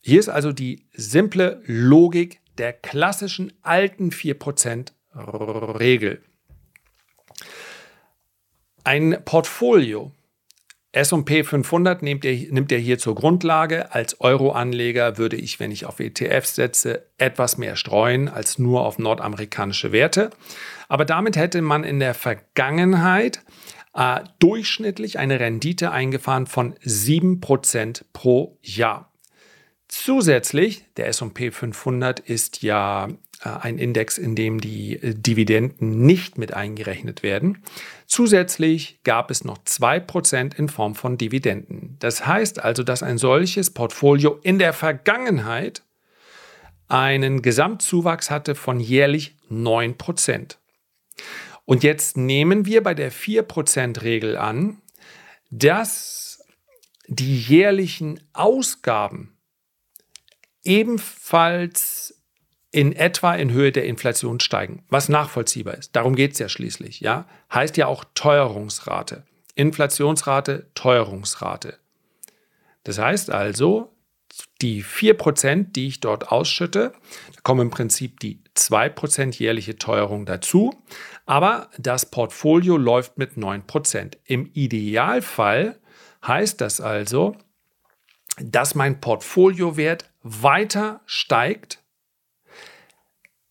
Hier 0.00 0.20
ist 0.20 0.28
also 0.28 0.52
die 0.52 0.86
simple 0.92 1.62
Logik 1.64 2.40
der 2.58 2.72
klassischen 2.72 3.52
alten 3.62 4.10
4%-Regel. 4.10 6.22
Ein 8.84 9.22
Portfolio 9.24 10.12
S&P 10.94 11.42
500 11.42 12.02
nimmt 12.02 12.24
er, 12.24 12.52
nimmt 12.52 12.70
er 12.70 12.78
hier 12.78 12.98
zur 12.98 13.16
Grundlage. 13.16 13.92
Als 13.92 14.20
Euro-Anleger 14.20 15.18
würde 15.18 15.36
ich, 15.36 15.58
wenn 15.58 15.72
ich 15.72 15.86
auf 15.86 15.98
ETFs 15.98 16.54
setze, 16.54 17.06
etwas 17.18 17.58
mehr 17.58 17.74
streuen 17.74 18.28
als 18.28 18.60
nur 18.60 18.86
auf 18.86 18.98
nordamerikanische 18.98 19.90
Werte. 19.90 20.30
Aber 20.88 21.04
damit 21.04 21.36
hätte 21.36 21.62
man 21.62 21.82
in 21.82 21.98
der 21.98 22.14
Vergangenheit 22.14 23.42
äh, 23.94 24.20
durchschnittlich 24.38 25.18
eine 25.18 25.40
Rendite 25.40 25.90
eingefahren 25.90 26.46
von 26.46 26.74
7% 26.74 28.02
pro 28.12 28.56
Jahr. 28.62 29.10
Zusätzlich, 29.96 30.84
der 30.96 31.06
S&P 31.06 31.52
500 31.52 32.18
ist 32.18 32.64
ja 32.64 33.10
äh, 33.44 33.48
ein 33.48 33.78
Index, 33.78 34.18
in 34.18 34.34
dem 34.34 34.60
die 34.60 34.96
äh, 34.96 35.14
Dividenden 35.14 36.04
nicht 36.04 36.36
mit 36.36 36.52
eingerechnet 36.52 37.22
werden. 37.22 37.62
Zusätzlich 38.04 38.98
gab 39.04 39.30
es 39.30 39.44
noch 39.44 39.56
2% 39.58 40.56
in 40.56 40.68
Form 40.68 40.96
von 40.96 41.16
Dividenden. 41.16 41.96
Das 42.00 42.26
heißt 42.26 42.62
also, 42.62 42.82
dass 42.82 43.04
ein 43.04 43.18
solches 43.18 43.70
Portfolio 43.70 44.40
in 44.42 44.58
der 44.58 44.72
Vergangenheit 44.72 45.84
einen 46.88 47.40
Gesamtzuwachs 47.40 48.32
hatte 48.32 48.56
von 48.56 48.80
jährlich 48.80 49.36
9%. 49.48 50.56
Und 51.66 51.84
jetzt 51.84 52.16
nehmen 52.16 52.66
wir 52.66 52.82
bei 52.82 52.94
der 52.94 53.12
4%-Regel 53.12 54.36
an, 54.36 54.82
dass 55.50 56.44
die 57.06 57.38
jährlichen 57.38 58.18
Ausgaben 58.32 59.33
ebenfalls 60.64 62.20
in 62.70 62.92
etwa 62.92 63.34
in 63.34 63.52
Höhe 63.52 63.70
der 63.70 63.84
Inflation 63.84 64.40
steigen, 64.40 64.82
was 64.88 65.08
nachvollziehbar 65.08 65.74
ist. 65.74 65.94
Darum 65.94 66.16
geht 66.16 66.32
es 66.32 66.40
ja 66.40 66.48
schließlich. 66.48 67.00
Ja? 67.00 67.26
Heißt 67.52 67.76
ja 67.76 67.86
auch 67.86 68.04
Teuerungsrate. 68.14 69.24
Inflationsrate, 69.54 70.66
Teuerungsrate. 70.74 71.78
Das 72.82 72.98
heißt 72.98 73.30
also, 73.30 73.94
die 74.60 74.82
4%, 74.82 75.72
die 75.72 75.86
ich 75.86 76.00
dort 76.00 76.32
ausschütte, 76.32 76.92
da 77.34 77.40
kommen 77.42 77.62
im 77.62 77.70
Prinzip 77.70 78.18
die 78.20 78.40
2% 78.56 79.38
jährliche 79.38 79.76
Teuerung 79.76 80.26
dazu, 80.26 80.74
aber 81.26 81.70
das 81.78 82.10
Portfolio 82.10 82.76
läuft 82.76 83.18
mit 83.18 83.36
9%. 83.36 84.16
Im 84.24 84.50
Idealfall 84.52 85.78
heißt 86.26 86.60
das 86.60 86.80
also, 86.80 87.36
dass 88.40 88.74
mein 88.74 89.00
Portfoliowert 89.00 90.10
weiter 90.22 91.00
steigt 91.06 91.84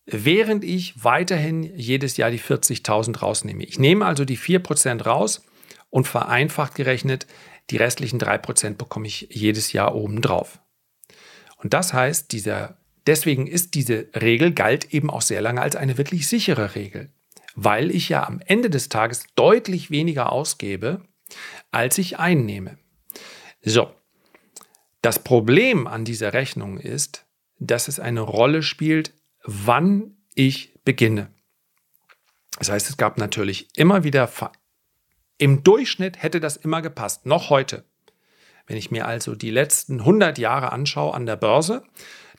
während 0.06 0.64
ich 0.64 1.02
weiterhin 1.02 1.62
jedes 1.62 2.16
Jahr 2.16 2.30
die 2.30 2.40
40.000 2.40 3.18
rausnehme. 3.18 3.64
Ich 3.64 3.78
nehme 3.78 4.04
also 4.06 4.24
die 4.24 4.38
4% 4.38 5.02
raus 5.02 5.44
und 5.90 6.06
vereinfacht 6.06 6.74
gerechnet, 6.74 7.26
die 7.70 7.78
restlichen 7.78 8.20
3% 8.20 8.74
bekomme 8.74 9.06
ich 9.06 9.28
jedes 9.30 9.72
Jahr 9.72 9.94
obendrauf. 9.94 10.60
Und 11.56 11.72
das 11.72 11.94
heißt, 11.94 12.32
dieser 12.32 12.76
deswegen 13.06 13.46
ist 13.46 13.74
diese 13.74 14.08
Regel 14.14 14.52
galt 14.52 14.92
eben 14.92 15.10
auch 15.10 15.22
sehr 15.22 15.40
lange 15.40 15.62
als 15.62 15.76
eine 15.76 15.96
wirklich 15.96 16.28
sichere 16.28 16.74
Regel, 16.74 17.10
weil 17.54 17.90
ich 17.90 18.10
ja 18.10 18.26
am 18.26 18.40
Ende 18.44 18.68
des 18.68 18.90
Tages 18.90 19.24
deutlich 19.34 19.90
weniger 19.90 20.30
ausgebe, 20.30 21.02
als 21.70 21.96
ich 21.96 22.18
einnehme. 22.18 22.76
So, 23.62 23.90
das 25.04 25.18
Problem 25.18 25.86
an 25.86 26.06
dieser 26.06 26.32
Rechnung 26.32 26.78
ist, 26.78 27.26
dass 27.58 27.88
es 27.88 28.00
eine 28.00 28.22
Rolle 28.22 28.62
spielt, 28.62 29.12
wann 29.44 30.16
ich 30.34 30.72
beginne. 30.84 31.28
Das 32.58 32.70
heißt, 32.70 32.88
es 32.88 32.96
gab 32.96 33.18
natürlich 33.18 33.68
immer 33.76 34.02
wieder, 34.02 34.30
im 35.36 35.62
Durchschnitt 35.62 36.22
hätte 36.22 36.40
das 36.40 36.56
immer 36.56 36.80
gepasst, 36.80 37.26
noch 37.26 37.50
heute. 37.50 37.84
Wenn 38.66 38.78
ich 38.78 38.90
mir 38.90 39.06
also 39.06 39.34
die 39.34 39.50
letzten 39.50 40.00
100 40.00 40.38
Jahre 40.38 40.72
anschaue 40.72 41.12
an 41.12 41.26
der 41.26 41.36
Börse, 41.36 41.82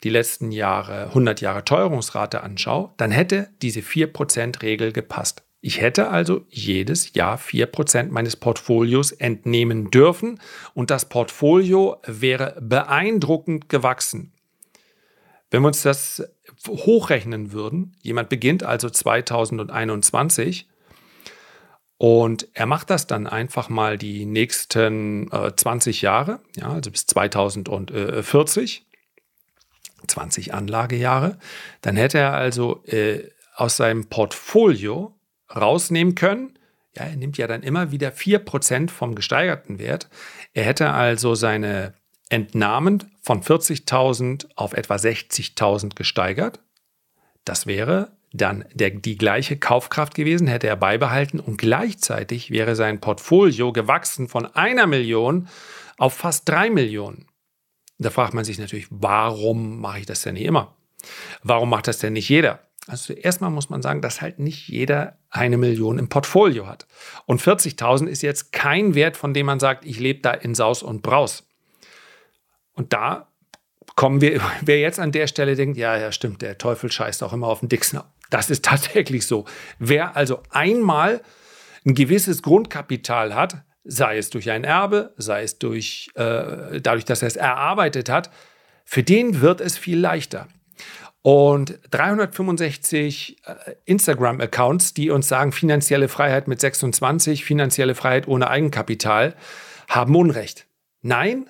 die 0.03 0.09
letzten 0.09 0.51
Jahre 0.51 1.07
100 1.09 1.41
Jahre 1.41 1.63
Teuerungsrate 1.63 2.41
anschaue, 2.41 2.93
dann 2.97 3.11
hätte 3.11 3.49
diese 3.61 3.81
4%-Regel 3.81 4.91
gepasst. 4.91 5.44
Ich 5.65 5.81
hätte 5.81 6.09
also 6.09 6.45
jedes 6.51 7.15
Jahr 7.15 7.39
4% 7.39 8.11
meines 8.11 8.35
Portfolios 8.35 9.11
entnehmen 9.11 9.89
dürfen 9.89 10.39
und 10.75 10.91
das 10.91 11.09
Portfolio 11.09 11.97
wäre 12.05 12.55
beeindruckend 12.61 13.67
gewachsen. 13.67 14.31
Wenn 15.49 15.63
wir 15.63 15.69
uns 15.69 15.81
das 15.81 16.21
hochrechnen 16.67 17.51
würden, 17.51 17.95
jemand 18.03 18.29
beginnt 18.29 18.61
also 18.61 18.91
2021 18.91 20.67
und 21.97 22.47
er 22.53 22.67
macht 22.67 22.91
das 22.91 23.07
dann 23.07 23.25
einfach 23.25 23.67
mal 23.67 23.97
die 23.97 24.27
nächsten 24.27 25.31
äh, 25.31 25.55
20 25.55 26.03
Jahre, 26.03 26.41
ja, 26.55 26.69
also 26.69 26.91
bis 26.91 27.07
2040, 27.07 28.85
20 30.05 30.53
Anlagejahre, 30.53 31.39
dann 31.81 31.95
hätte 31.95 32.19
er 32.19 32.35
also 32.35 32.83
äh, 32.85 33.31
aus 33.55 33.77
seinem 33.77 34.05
Portfolio 34.09 35.14
rausnehmen 35.55 36.15
können. 36.15 36.57
Ja, 36.95 37.03
er 37.03 37.15
nimmt 37.15 37.37
ja 37.37 37.47
dann 37.47 37.63
immer 37.63 37.91
wieder 37.91 38.09
4% 38.09 38.89
vom 38.89 39.15
gesteigerten 39.15 39.79
Wert. 39.79 40.09
Er 40.53 40.63
hätte 40.63 40.91
also 40.91 41.35
seine 41.35 41.93
Entnahmen 42.29 43.03
von 43.21 43.41
40.000 43.41 44.47
auf 44.55 44.73
etwa 44.73 44.95
60.000 44.95 45.95
gesteigert. 45.95 46.59
Das 47.43 47.67
wäre 47.67 48.11
dann 48.33 48.65
der, 48.73 48.89
die 48.89 49.17
gleiche 49.17 49.57
Kaufkraft 49.57 50.15
gewesen, 50.15 50.47
hätte 50.47 50.67
er 50.67 50.75
beibehalten 50.75 51.39
und 51.39 51.57
gleichzeitig 51.57 52.51
wäre 52.51 52.75
sein 52.75 52.99
Portfolio 52.99 53.71
gewachsen 53.71 54.27
von 54.27 54.45
einer 54.45 54.87
Million 54.87 55.47
auf 55.97 56.13
fast 56.13 56.47
drei 56.47 56.69
Millionen. 56.69 57.27
Da 57.97 58.09
fragt 58.09 58.33
man 58.33 58.43
sich 58.43 58.59
natürlich, 58.59 58.87
warum 58.89 59.79
mache 59.79 59.99
ich 59.99 60.05
das 60.05 60.21
denn 60.23 60.33
nicht 60.33 60.45
immer? 60.45 60.75
Warum 61.43 61.69
macht 61.69 61.87
das 61.87 61.99
denn 61.99 62.13
nicht 62.13 62.27
jeder? 62.27 62.59
Also 62.87 63.13
erstmal 63.13 63.49
muss 63.49 63.69
man 63.69 63.81
sagen, 63.81 64.01
dass 64.01 64.21
halt 64.21 64.37
nicht 64.37 64.67
jeder 64.67 65.17
eine 65.31 65.57
Million 65.57 65.97
im 65.97 66.07
Portfolio 66.07 66.67
hat. 66.67 66.85
Und 67.25 67.41
40.000 67.41 68.05
ist 68.05 68.21
jetzt 68.21 68.51
kein 68.51 68.93
Wert, 68.93 69.17
von 69.17 69.33
dem 69.33 69.47
man 69.47 69.59
sagt, 69.59 69.85
ich 69.85 69.99
lebe 69.99 70.21
da 70.21 70.31
in 70.31 70.53
Saus 70.53 70.83
und 70.83 71.01
Braus. 71.01 71.47
Und 72.73 72.93
da 72.93 73.27
kommen 73.95 74.21
wir, 74.21 74.39
wer 74.61 74.79
jetzt 74.79 74.99
an 74.99 75.11
der 75.11 75.27
Stelle 75.27 75.55
denkt, 75.55 75.77
ja, 75.77 75.97
ja, 75.97 76.11
stimmt, 76.11 76.41
der 76.41 76.57
Teufel 76.57 76.91
scheißt 76.91 77.23
auch 77.23 77.33
immer 77.33 77.47
auf 77.47 77.61
den 77.61 77.69
Dicksten. 77.69 78.01
Das 78.29 78.49
ist 78.49 78.63
tatsächlich 78.65 79.25
so. 79.25 79.45
Wer 79.79 80.15
also 80.15 80.43
einmal 80.51 81.21
ein 81.85 81.95
gewisses 81.95 82.41
Grundkapital 82.41 83.33
hat, 83.33 83.63
sei 83.83 84.17
es 84.17 84.29
durch 84.31 84.49
ein 84.49 84.63
Erbe, 84.63 85.13
sei 85.17 85.43
es 85.43 85.59
durch, 85.59 86.09
äh, 86.15 86.81
dadurch, 86.81 87.05
dass 87.05 87.21
er 87.21 87.27
es 87.27 87.35
erarbeitet 87.35 88.09
hat, 88.09 88.31
für 88.83 89.03
den 89.03 89.41
wird 89.41 89.61
es 89.61 89.77
viel 89.77 89.99
leichter. 89.99 90.47
Und 91.25 91.79
365 91.89 93.37
äh, 93.47 93.73
Instagram-Accounts, 93.85 94.93
die 94.93 95.09
uns 95.09 95.27
sagen, 95.27 95.53
finanzielle 95.53 96.07
Freiheit 96.07 96.47
mit 96.47 96.61
26, 96.61 97.43
finanzielle 97.43 97.95
Freiheit 97.95 98.27
ohne 98.27 98.47
Eigenkapital, 98.47 99.33
haben 99.87 100.15
Unrecht. 100.15 100.67
Nein, 101.01 101.49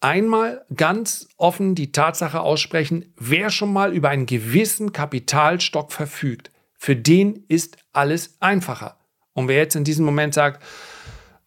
einmal 0.00 0.66
ganz 0.76 1.28
offen 1.38 1.74
die 1.74 1.92
Tatsache 1.92 2.40
aussprechen, 2.40 3.14
wer 3.16 3.48
schon 3.48 3.72
mal 3.72 3.94
über 3.94 4.10
einen 4.10 4.26
gewissen 4.26 4.92
Kapitalstock 4.92 5.92
verfügt, 5.92 6.50
für 6.76 6.94
den 6.94 7.46
ist 7.48 7.78
alles 7.94 8.36
einfacher. 8.40 8.98
Und 9.32 9.48
wer 9.48 9.56
jetzt 9.56 9.76
in 9.76 9.84
diesem 9.84 10.04
Moment 10.04 10.34
sagt, 10.34 10.62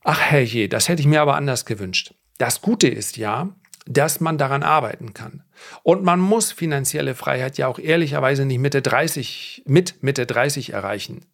ach 0.04 0.20
herrje, 0.20 0.70
das 0.70 0.90
hätte 0.90 1.02
ich 1.02 1.08
mir 1.08 1.22
aber 1.22 1.36
anders 1.36 1.68
gewünscht. 1.68 2.16
Das 2.40 2.64
Gute 2.64 2.88
ist 2.88 3.16
ja, 3.18 3.50
dass 3.86 4.20
man 4.20 4.38
daran 4.38 4.64
arbeiten 4.64 5.14
kann. 5.14 5.44
Und 5.84 6.04
man 6.04 6.20
muss 6.20 6.52
finanzielle 6.52 7.16
Freiheit 7.16 7.58
ja 7.58 7.68
auch 7.68 7.80
ehrlicherweise 7.80 8.46
nicht 8.46 8.60
Mitte 8.60 8.82
30, 8.82 9.64
mit 9.66 10.04
Mitte 10.04 10.26
30 10.26 10.74
erreichen. 10.74 11.26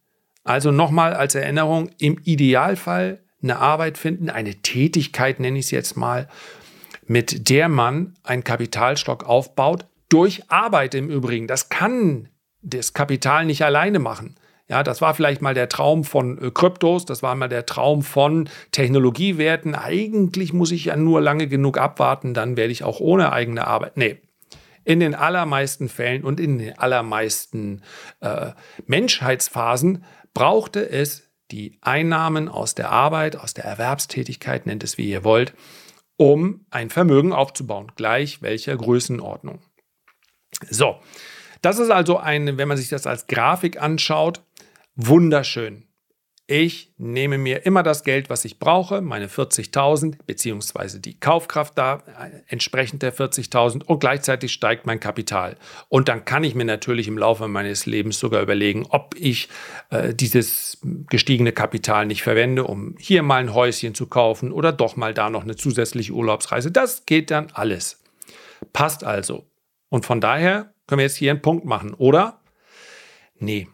Also 0.44 0.70
nochmal 0.70 1.14
als 1.14 1.34
Erinnerung, 1.34 1.90
im 1.98 2.18
Idealfall 2.22 3.20
eine 3.42 3.58
Arbeit 3.58 3.98
finden, 3.98 4.30
eine 4.30 4.54
Tätigkeit 4.54 5.40
nenne 5.40 5.58
ich 5.58 5.66
es 5.66 5.70
jetzt 5.70 5.96
mal, 5.96 6.28
mit 7.06 7.48
der 7.48 7.68
man 7.68 8.14
einen 8.22 8.44
Kapitalstock 8.44 9.24
aufbaut, 9.24 9.86
durch 10.08 10.50
Arbeit 10.50 10.94
im 10.94 11.10
Übrigen. 11.10 11.46
Das 11.46 11.68
kann 11.68 12.28
das 12.62 12.92
Kapital 12.92 13.44
nicht 13.44 13.64
alleine 13.64 13.98
machen. 13.98 14.36
Ja, 14.68 14.82
das 14.82 15.00
war 15.00 15.14
vielleicht 15.14 15.42
mal 15.42 15.54
der 15.54 15.68
Traum 15.68 16.02
von 16.02 16.42
äh, 16.42 16.50
Kryptos, 16.50 17.04
das 17.04 17.22
war 17.22 17.34
mal 17.36 17.48
der 17.48 17.66
Traum 17.66 18.02
von 18.02 18.48
Technologiewerten. 18.72 19.74
Eigentlich 19.74 20.52
muss 20.52 20.72
ich 20.72 20.86
ja 20.86 20.96
nur 20.96 21.20
lange 21.20 21.46
genug 21.46 21.78
abwarten, 21.78 22.34
dann 22.34 22.56
werde 22.56 22.72
ich 22.72 22.82
auch 22.82 22.98
ohne 22.98 23.32
eigene 23.32 23.66
Arbeit. 23.66 23.96
Nee. 23.96 24.20
In 24.84 25.00
den 25.00 25.16
allermeisten 25.16 25.88
Fällen 25.88 26.22
und 26.22 26.38
in 26.38 26.58
den 26.58 26.78
allermeisten 26.78 27.82
äh, 28.20 28.52
Menschheitsphasen 28.86 30.04
brauchte 30.32 30.88
es 30.88 31.26
die 31.50 31.78
Einnahmen 31.80 32.48
aus 32.48 32.74
der 32.74 32.90
Arbeit, 32.90 33.36
aus 33.36 33.54
der 33.54 33.64
Erwerbstätigkeit, 33.64 34.66
nennt 34.66 34.84
es 34.84 34.98
wie 34.98 35.08
ihr 35.08 35.24
wollt, 35.24 35.54
um 36.16 36.66
ein 36.70 36.90
Vermögen 36.90 37.32
aufzubauen, 37.32 37.92
gleich 37.96 38.42
welcher 38.42 38.76
Größenordnung. 38.76 39.60
So, 40.70 40.96
das 41.62 41.78
ist 41.78 41.90
also 41.90 42.18
eine, 42.18 42.58
wenn 42.58 42.68
man 42.68 42.76
sich 42.76 42.88
das 42.88 43.06
als 43.06 43.26
Grafik 43.26 43.80
anschaut, 43.80 44.42
wunderschön. 44.94 45.86
Ich 46.48 46.92
nehme 46.96 47.38
mir 47.38 47.66
immer 47.66 47.82
das 47.82 48.04
Geld, 48.04 48.30
was 48.30 48.44
ich 48.44 48.60
brauche, 48.60 49.00
meine 49.00 49.26
40.000, 49.26 50.18
beziehungsweise 50.26 51.00
die 51.00 51.18
Kaufkraft 51.18 51.76
da 51.76 52.04
äh, 52.06 52.40
entsprechend 52.46 53.02
der 53.02 53.12
40.000 53.12 53.82
und 53.82 53.98
gleichzeitig 53.98 54.52
steigt 54.52 54.86
mein 54.86 55.00
Kapital. 55.00 55.56
Und 55.88 56.08
dann 56.08 56.24
kann 56.24 56.44
ich 56.44 56.54
mir 56.54 56.64
natürlich 56.64 57.08
im 57.08 57.18
Laufe 57.18 57.48
meines 57.48 57.86
Lebens 57.86 58.20
sogar 58.20 58.42
überlegen, 58.42 58.86
ob 58.90 59.16
ich 59.18 59.48
äh, 59.90 60.14
dieses 60.14 60.78
gestiegene 61.10 61.50
Kapital 61.50 62.06
nicht 62.06 62.22
verwende, 62.22 62.62
um 62.62 62.94
hier 62.96 63.24
mal 63.24 63.40
ein 63.40 63.52
Häuschen 63.52 63.96
zu 63.96 64.06
kaufen 64.06 64.52
oder 64.52 64.70
doch 64.70 64.94
mal 64.94 65.14
da 65.14 65.30
noch 65.30 65.42
eine 65.42 65.56
zusätzliche 65.56 66.12
Urlaubsreise. 66.12 66.70
Das 66.70 67.06
geht 67.06 67.32
dann 67.32 67.48
alles. 67.54 68.04
Passt 68.72 69.02
also. 69.02 69.50
Und 69.88 70.06
von 70.06 70.20
daher 70.20 70.72
können 70.86 70.98
wir 70.98 71.04
jetzt 71.06 71.16
hier 71.16 71.30
einen 71.30 71.42
Punkt 71.42 71.64
machen, 71.64 71.94
oder? 71.94 72.40
Nee, 73.38 73.68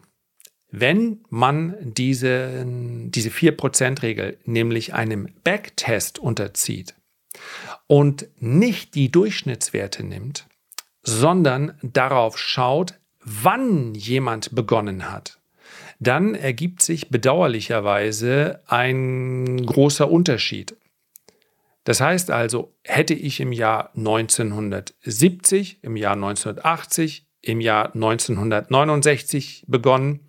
wenn 0.75 1.23
man 1.29 1.75
diese, 1.81 2.65
diese 2.65 3.29
4%-Regel 3.29 4.39
nämlich 4.45 4.93
einem 4.95 5.29
Backtest 5.43 6.17
unterzieht 6.17 6.95
und 7.85 8.27
nicht 8.39 8.95
die 8.95 9.11
Durchschnittswerte 9.11 10.03
nimmt, 10.03 10.47
sondern 11.03 11.77
darauf 11.83 12.39
schaut, 12.39 12.95
wann 13.23 13.93
jemand 13.93 14.55
begonnen 14.55 15.11
hat, 15.11 15.39
dann 15.99 16.33
ergibt 16.33 16.81
sich 16.81 17.09
bedauerlicherweise 17.09 18.61
ein 18.67 19.65
großer 19.65 20.09
Unterschied. 20.09 20.75
Das 21.83 21.99
heißt 21.99 22.31
also, 22.31 22.73
hätte 22.83 23.13
ich 23.13 23.39
im 23.39 23.51
Jahr 23.51 23.91
1970, 23.95 25.83
im 25.83 25.97
Jahr 25.97 26.13
1980, 26.13 27.27
im 27.41 27.59
Jahr 27.59 27.93
1969 27.93 29.65
begonnen, 29.67 30.21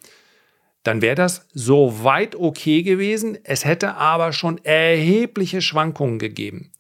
dann 0.83 1.01
wäre 1.01 1.15
das 1.15 1.47
soweit 1.55 2.37
okay 2.37 2.83
gewesen. 2.83 3.39
Es 3.45 3.65
hätte 3.65 3.95
aber 3.95 4.33
schon 4.33 4.63
erhebliche 4.65 5.63
Schwankungen 5.63 6.19
gegeben. 6.19 6.73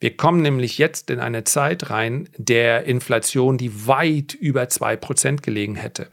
Wir 0.00 0.16
kommen 0.16 0.42
nämlich 0.42 0.78
jetzt 0.78 1.10
in 1.10 1.20
eine 1.20 1.44
Zeit 1.44 1.90
rein 1.90 2.28
der 2.36 2.84
Inflation, 2.84 3.58
die 3.58 3.86
weit 3.86 4.34
über 4.34 4.62
2% 4.62 5.42
gelegen 5.42 5.76
hätte. 5.76 6.08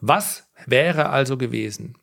Was 0.00 0.48
wäre 0.66 1.10
also 1.10 1.36
gewesen, 1.36 1.98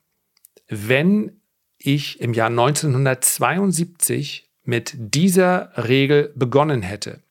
wenn 0.67 1.41
ich 1.77 2.19
im 2.19 2.33
Jahr 2.33 2.49
1972 2.49 4.50
mit 4.63 4.93
dieser 4.95 5.71
Regel 5.75 6.31
begonnen 6.35 6.81
hätte? 6.81 7.21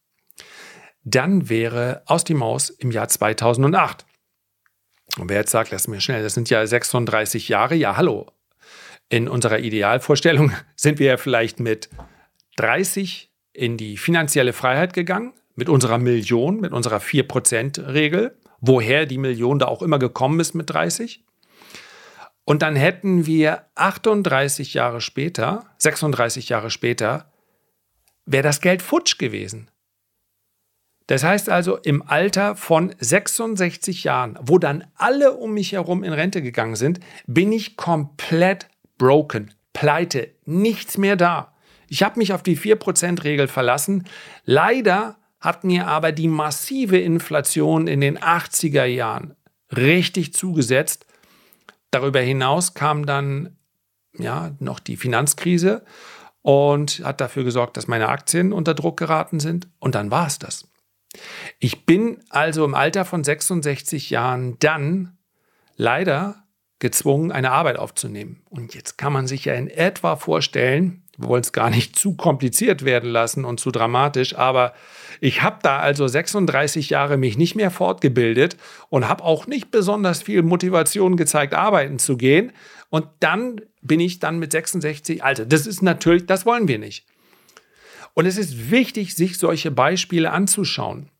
Dann 1.04 1.48
wäre 1.48 2.02
aus 2.06 2.24
die 2.24 2.34
Maus 2.34 2.70
im 2.70 2.90
Jahr 2.90 3.08
2008. 3.08 4.04
Und 5.18 5.28
wer 5.28 5.38
jetzt 5.38 5.50
sagt, 5.50 5.70
lass 5.70 5.88
mir 5.88 6.00
schnell, 6.00 6.22
das 6.22 6.34
sind 6.34 6.50
ja 6.50 6.66
36 6.66 7.48
Jahre, 7.48 7.74
ja, 7.74 7.96
hallo. 7.96 8.26
In 9.08 9.28
unserer 9.28 9.58
Idealvorstellung 9.58 10.52
sind 10.76 10.98
wir 10.98 11.06
ja 11.06 11.16
vielleicht 11.16 11.58
mit 11.58 11.88
30 12.56 13.30
in 13.52 13.76
die 13.76 13.96
finanzielle 13.96 14.52
Freiheit 14.52 14.92
gegangen, 14.92 15.32
mit 15.56 15.68
unserer 15.68 15.98
Million, 15.98 16.60
mit 16.60 16.72
unserer 16.72 16.98
4%-Regel, 16.98 18.36
woher 18.60 19.06
die 19.06 19.18
Million 19.18 19.58
da 19.58 19.66
auch 19.66 19.82
immer 19.82 19.98
gekommen 19.98 20.38
ist 20.40 20.54
mit 20.54 20.70
30. 20.70 21.24
Und 22.50 22.62
dann 22.62 22.74
hätten 22.74 23.26
wir 23.26 23.66
38 23.76 24.74
Jahre 24.74 25.00
später, 25.00 25.66
36 25.78 26.48
Jahre 26.48 26.70
später, 26.70 27.30
wäre 28.26 28.42
das 28.42 28.60
Geld 28.60 28.82
futsch 28.82 29.18
gewesen. 29.18 29.70
Das 31.06 31.22
heißt 31.22 31.48
also, 31.48 31.76
im 31.76 32.02
Alter 32.02 32.56
von 32.56 32.92
66 32.98 34.02
Jahren, 34.02 34.36
wo 34.42 34.58
dann 34.58 34.82
alle 34.96 35.34
um 35.34 35.54
mich 35.54 35.70
herum 35.70 36.02
in 36.02 36.12
Rente 36.12 36.42
gegangen 36.42 36.74
sind, 36.74 36.98
bin 37.28 37.52
ich 37.52 37.76
komplett 37.76 38.66
broken, 38.98 39.54
pleite, 39.72 40.34
nichts 40.44 40.98
mehr 40.98 41.14
da. 41.14 41.54
Ich 41.86 42.02
habe 42.02 42.18
mich 42.18 42.32
auf 42.32 42.42
die 42.42 42.58
4%-Regel 42.58 43.46
verlassen. 43.46 44.08
Leider 44.44 45.18
hat 45.38 45.62
mir 45.62 45.86
aber 45.86 46.10
die 46.10 46.26
massive 46.26 46.98
Inflation 46.98 47.86
in 47.86 48.00
den 48.00 48.18
80er 48.18 48.86
Jahren 48.86 49.36
richtig 49.70 50.34
zugesetzt. 50.34 51.06
Darüber 51.90 52.20
hinaus 52.20 52.74
kam 52.74 53.06
dann 53.06 53.56
ja 54.16 54.52
noch 54.58 54.80
die 54.80 54.96
Finanzkrise 54.96 55.84
und 56.42 57.02
hat 57.04 57.20
dafür 57.20 57.44
gesorgt, 57.44 57.76
dass 57.76 57.88
meine 57.88 58.08
Aktien 58.08 58.52
unter 58.52 58.74
Druck 58.74 58.96
geraten 58.96 59.40
sind. 59.40 59.68
Und 59.78 59.94
dann 59.94 60.10
war 60.10 60.26
es 60.26 60.38
das. 60.38 60.68
Ich 61.58 61.86
bin 61.86 62.22
also 62.28 62.64
im 62.64 62.74
Alter 62.74 63.04
von 63.04 63.24
66 63.24 64.10
Jahren 64.10 64.58
dann 64.60 65.18
leider 65.76 66.44
gezwungen, 66.78 67.32
eine 67.32 67.50
Arbeit 67.50 67.78
aufzunehmen. 67.78 68.42
Und 68.48 68.74
jetzt 68.74 68.96
kann 68.96 69.12
man 69.12 69.26
sich 69.26 69.44
ja 69.44 69.54
in 69.54 69.68
etwa 69.68 70.16
vorstellen, 70.16 71.02
wollen 71.22 71.42
es 71.42 71.52
gar 71.52 71.70
nicht 71.70 71.96
zu 71.96 72.14
kompliziert 72.14 72.84
werden 72.84 73.10
lassen 73.10 73.44
und 73.44 73.60
zu 73.60 73.70
dramatisch, 73.70 74.36
aber 74.36 74.72
ich 75.20 75.42
habe 75.42 75.58
da 75.62 75.78
also 75.78 76.08
36 76.08 76.90
Jahre 76.90 77.16
mich 77.16 77.36
nicht 77.36 77.54
mehr 77.54 77.70
fortgebildet 77.70 78.56
und 78.88 79.08
habe 79.08 79.24
auch 79.24 79.46
nicht 79.46 79.70
besonders 79.70 80.22
viel 80.22 80.42
Motivation 80.42 81.16
gezeigt, 81.16 81.54
arbeiten 81.54 81.98
zu 81.98 82.16
gehen. 82.16 82.52
Und 82.88 83.06
dann 83.20 83.60
bin 83.82 84.00
ich 84.00 84.18
dann 84.18 84.38
mit 84.38 84.52
66, 84.52 85.22
also 85.22 85.44
das 85.44 85.66
ist 85.66 85.82
natürlich, 85.82 86.26
das 86.26 86.46
wollen 86.46 86.68
wir 86.68 86.78
nicht. 86.78 87.06
Und 88.14 88.26
es 88.26 88.36
ist 88.36 88.70
wichtig, 88.70 89.14
sich 89.14 89.38
solche 89.38 89.70
Beispiele 89.70 90.30
anzuschauen. 90.32 91.10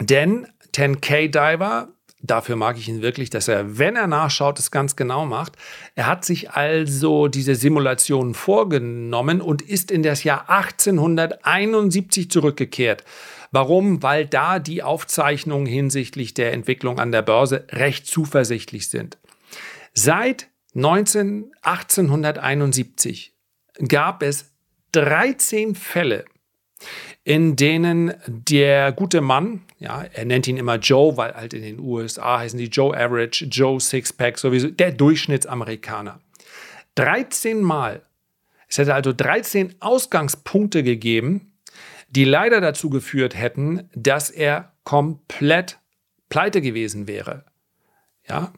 Denn 0.00 0.46
10K 0.74 1.28
Diver, 1.28 1.88
dafür 2.22 2.56
mag 2.56 2.78
ich 2.78 2.88
ihn 2.88 3.02
wirklich, 3.02 3.30
dass 3.30 3.48
er, 3.48 3.78
wenn 3.78 3.96
er 3.96 4.06
nachschaut, 4.06 4.58
es 4.58 4.70
ganz 4.70 4.96
genau 4.96 5.26
macht. 5.26 5.56
Er 5.94 6.06
hat 6.06 6.24
sich 6.24 6.50
also 6.50 7.28
diese 7.28 7.54
Simulationen 7.54 8.34
vorgenommen 8.34 9.40
und 9.40 9.62
ist 9.62 9.90
in 9.90 10.02
das 10.02 10.24
Jahr 10.24 10.48
1871 10.48 12.30
zurückgekehrt. 12.30 13.04
Warum? 13.52 14.02
Weil 14.02 14.26
da 14.26 14.58
die 14.58 14.82
Aufzeichnungen 14.82 15.66
hinsichtlich 15.66 16.34
der 16.34 16.52
Entwicklung 16.52 16.98
an 16.98 17.12
der 17.12 17.22
Börse 17.22 17.66
recht 17.70 18.06
zuversichtlich 18.06 18.88
sind. 18.88 19.18
Seit 19.92 20.48
19, 20.74 21.50
1871 21.62 23.34
gab 23.88 24.22
es 24.22 24.52
13 24.92 25.74
Fälle, 25.74 26.24
in 27.24 27.56
denen 27.56 28.14
der 28.26 28.92
gute 28.92 29.20
Mann, 29.20 29.62
ja, 29.78 30.02
er 30.02 30.24
nennt 30.24 30.48
ihn 30.48 30.56
immer 30.56 30.76
Joe, 30.76 31.16
weil 31.16 31.34
halt 31.34 31.54
in 31.54 31.62
den 31.62 31.78
USA 31.78 32.38
heißen 32.38 32.58
die 32.58 32.66
Joe 32.66 32.96
Average, 32.96 33.46
Joe 33.46 33.80
Sixpack, 33.80 34.38
sowieso 34.38 34.68
der 34.68 34.92
Durchschnittsamerikaner. 34.92 36.20
13 36.94 37.62
Mal. 37.62 38.02
Es 38.68 38.78
hätte 38.78 38.94
also 38.94 39.12
13 39.12 39.74
Ausgangspunkte 39.80 40.82
gegeben, 40.82 41.52
die 42.08 42.24
leider 42.24 42.60
dazu 42.60 42.90
geführt 42.90 43.36
hätten, 43.36 43.88
dass 43.94 44.30
er 44.30 44.72
komplett 44.84 45.78
pleite 46.28 46.60
gewesen 46.60 47.06
wäre. 47.06 47.44
Ja. 48.28 48.52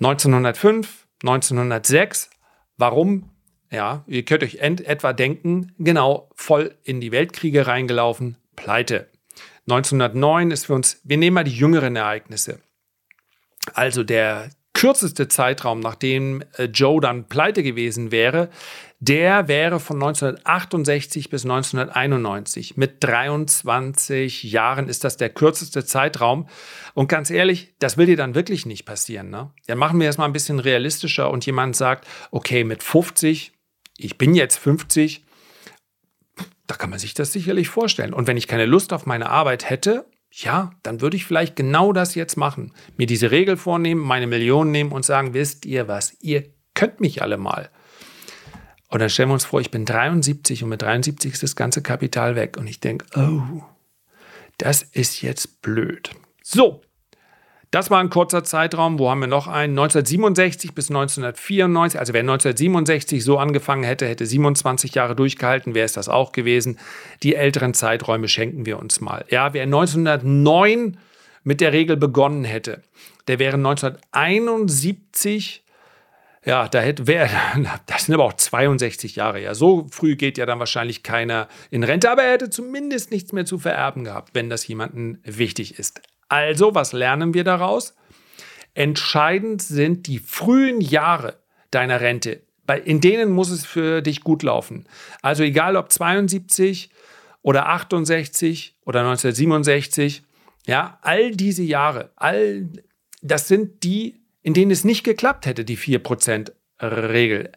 1905, 0.00 1.06
1906. 1.22 2.30
Warum? 2.76 3.30
Ja, 3.74 4.04
ihr 4.06 4.24
könnt 4.24 4.44
euch 4.44 4.58
etwa 4.60 5.12
denken, 5.12 5.72
genau, 5.80 6.30
voll 6.36 6.76
in 6.84 7.00
die 7.00 7.10
Weltkriege 7.10 7.66
reingelaufen, 7.66 8.36
pleite. 8.54 9.08
1909 9.68 10.52
ist 10.52 10.66
für 10.66 10.74
uns, 10.74 11.00
wir 11.02 11.16
nehmen 11.16 11.34
mal 11.34 11.42
die 11.42 11.56
jüngeren 11.56 11.96
Ereignisse. 11.96 12.60
Also 13.72 14.04
der 14.04 14.50
kürzeste 14.74 15.26
Zeitraum, 15.26 15.80
nachdem 15.80 16.44
äh, 16.56 16.64
Joe 16.64 17.00
dann 17.00 17.24
pleite 17.24 17.64
gewesen 17.64 18.12
wäre, 18.12 18.48
der 19.00 19.48
wäre 19.48 19.80
von 19.80 19.96
1968 19.96 21.28
bis 21.28 21.44
1991. 21.44 22.76
Mit 22.76 23.02
23 23.02 24.44
Jahren 24.44 24.88
ist 24.88 25.02
das 25.02 25.16
der 25.16 25.30
kürzeste 25.30 25.84
Zeitraum. 25.84 26.46
Und 26.94 27.08
ganz 27.08 27.30
ehrlich, 27.30 27.74
das 27.80 27.96
will 27.96 28.06
dir 28.06 28.16
dann 28.16 28.36
wirklich 28.36 28.66
nicht 28.66 28.84
passieren. 28.84 29.30
Ne? 29.30 29.50
Dann 29.66 29.78
machen 29.78 30.00
wir 30.00 30.08
es 30.08 30.16
mal 30.16 30.26
ein 30.26 30.32
bisschen 30.32 30.60
realistischer 30.60 31.30
und 31.30 31.44
jemand 31.44 31.74
sagt, 31.74 32.06
okay, 32.30 32.62
mit 32.62 32.82
50 32.82 33.52
ich 33.96 34.18
bin 34.18 34.34
jetzt 34.34 34.58
50, 34.58 35.24
da 36.66 36.74
kann 36.74 36.90
man 36.90 36.98
sich 36.98 37.14
das 37.14 37.32
sicherlich 37.32 37.68
vorstellen. 37.68 38.14
Und 38.14 38.26
wenn 38.26 38.36
ich 38.36 38.48
keine 38.48 38.66
Lust 38.66 38.92
auf 38.92 39.06
meine 39.06 39.28
Arbeit 39.30 39.68
hätte, 39.68 40.06
ja, 40.30 40.70
dann 40.82 41.00
würde 41.00 41.16
ich 41.16 41.24
vielleicht 41.24 41.54
genau 41.54 41.92
das 41.92 42.14
jetzt 42.14 42.36
machen. 42.36 42.72
Mir 42.96 43.06
diese 43.06 43.30
Regel 43.30 43.56
vornehmen, 43.56 44.00
meine 44.00 44.26
Millionen 44.26 44.72
nehmen 44.72 44.92
und 44.92 45.04
sagen, 45.04 45.34
wisst 45.34 45.64
ihr 45.64 45.86
was, 45.86 46.16
ihr 46.20 46.44
könnt 46.74 47.00
mich 47.00 47.22
alle 47.22 47.36
mal. 47.36 47.70
Und 48.88 49.00
dann 49.00 49.10
stellen 49.10 49.28
wir 49.28 49.34
uns 49.34 49.44
vor, 49.44 49.60
ich 49.60 49.70
bin 49.70 49.84
73 49.84 50.62
und 50.62 50.70
mit 50.70 50.82
73 50.82 51.32
ist 51.32 51.42
das 51.42 51.56
ganze 51.56 51.82
Kapital 51.82 52.36
weg. 52.36 52.56
Und 52.56 52.66
ich 52.66 52.80
denke, 52.80 53.06
oh, 53.16 53.62
das 54.58 54.82
ist 54.82 55.22
jetzt 55.22 55.62
blöd. 55.62 56.10
So, 56.42 56.82
das 57.74 57.90
war 57.90 57.98
ein 57.98 58.08
kurzer 58.08 58.44
Zeitraum. 58.44 59.00
Wo 59.00 59.10
haben 59.10 59.18
wir 59.18 59.26
noch 59.26 59.48
einen? 59.48 59.76
1967 59.76 60.74
bis 60.74 60.90
1994. 60.90 61.98
Also 61.98 62.12
wer 62.12 62.20
1967 62.20 63.24
so 63.24 63.38
angefangen 63.38 63.82
hätte, 63.82 64.06
hätte 64.06 64.26
27 64.26 64.94
Jahre 64.94 65.16
durchgehalten, 65.16 65.74
wäre 65.74 65.84
es 65.84 65.92
das 65.92 66.08
auch 66.08 66.30
gewesen. 66.30 66.78
Die 67.24 67.34
älteren 67.34 67.74
Zeiträume 67.74 68.28
schenken 68.28 68.64
wir 68.64 68.78
uns 68.78 69.00
mal. 69.00 69.24
Ja, 69.28 69.54
wer 69.54 69.64
1909 69.64 70.98
mit 71.42 71.60
der 71.60 71.72
Regel 71.72 71.96
begonnen 71.96 72.44
hätte, 72.44 72.80
der 73.26 73.40
wäre 73.40 73.56
1971 73.56 75.62
ja, 76.46 76.68
da 76.68 76.80
hätte 76.80 77.06
wer, 77.06 77.30
das 77.86 78.04
sind 78.04 78.14
aber 78.14 78.24
auch 78.24 78.34
62 78.34 79.16
Jahre. 79.16 79.40
Ja, 79.40 79.54
so 79.54 79.86
früh 79.90 80.14
geht 80.14 80.36
ja 80.36 80.46
dann 80.46 80.58
wahrscheinlich 80.58 81.02
keiner 81.02 81.48
in 81.70 81.82
Rente, 81.82 82.10
aber 82.10 82.22
er 82.22 82.34
hätte 82.34 82.50
zumindest 82.50 83.10
nichts 83.10 83.32
mehr 83.32 83.46
zu 83.46 83.58
vererben 83.58 84.04
gehabt, 84.04 84.34
wenn 84.34 84.50
das 84.50 84.68
jemandem 84.68 85.18
wichtig 85.24 85.78
ist. 85.78 86.02
Also, 86.34 86.74
was 86.74 86.92
lernen 86.92 87.32
wir 87.32 87.44
daraus? 87.44 87.94
Entscheidend 88.74 89.62
sind 89.62 90.08
die 90.08 90.18
frühen 90.18 90.80
Jahre 90.80 91.38
deiner 91.70 92.00
Rente. 92.00 92.42
In 92.84 93.00
denen 93.00 93.30
muss 93.30 93.50
es 93.50 93.64
für 93.64 94.02
dich 94.02 94.22
gut 94.22 94.42
laufen. 94.42 94.88
Also 95.22 95.44
egal 95.44 95.76
ob 95.76 95.92
72 95.92 96.90
oder 97.42 97.68
68 97.68 98.76
oder 98.84 99.02
1967, 99.02 100.24
ja, 100.66 100.98
all 101.02 101.30
diese 101.30 101.62
Jahre, 101.62 102.10
all 102.16 102.68
das 103.22 103.46
sind 103.46 103.84
die, 103.84 104.20
in 104.42 104.54
denen 104.54 104.72
es 104.72 104.82
nicht 104.82 105.04
geklappt 105.04 105.46
hätte, 105.46 105.64
die 105.64 105.78
4% 105.78 106.50
Regel. 106.80 107.52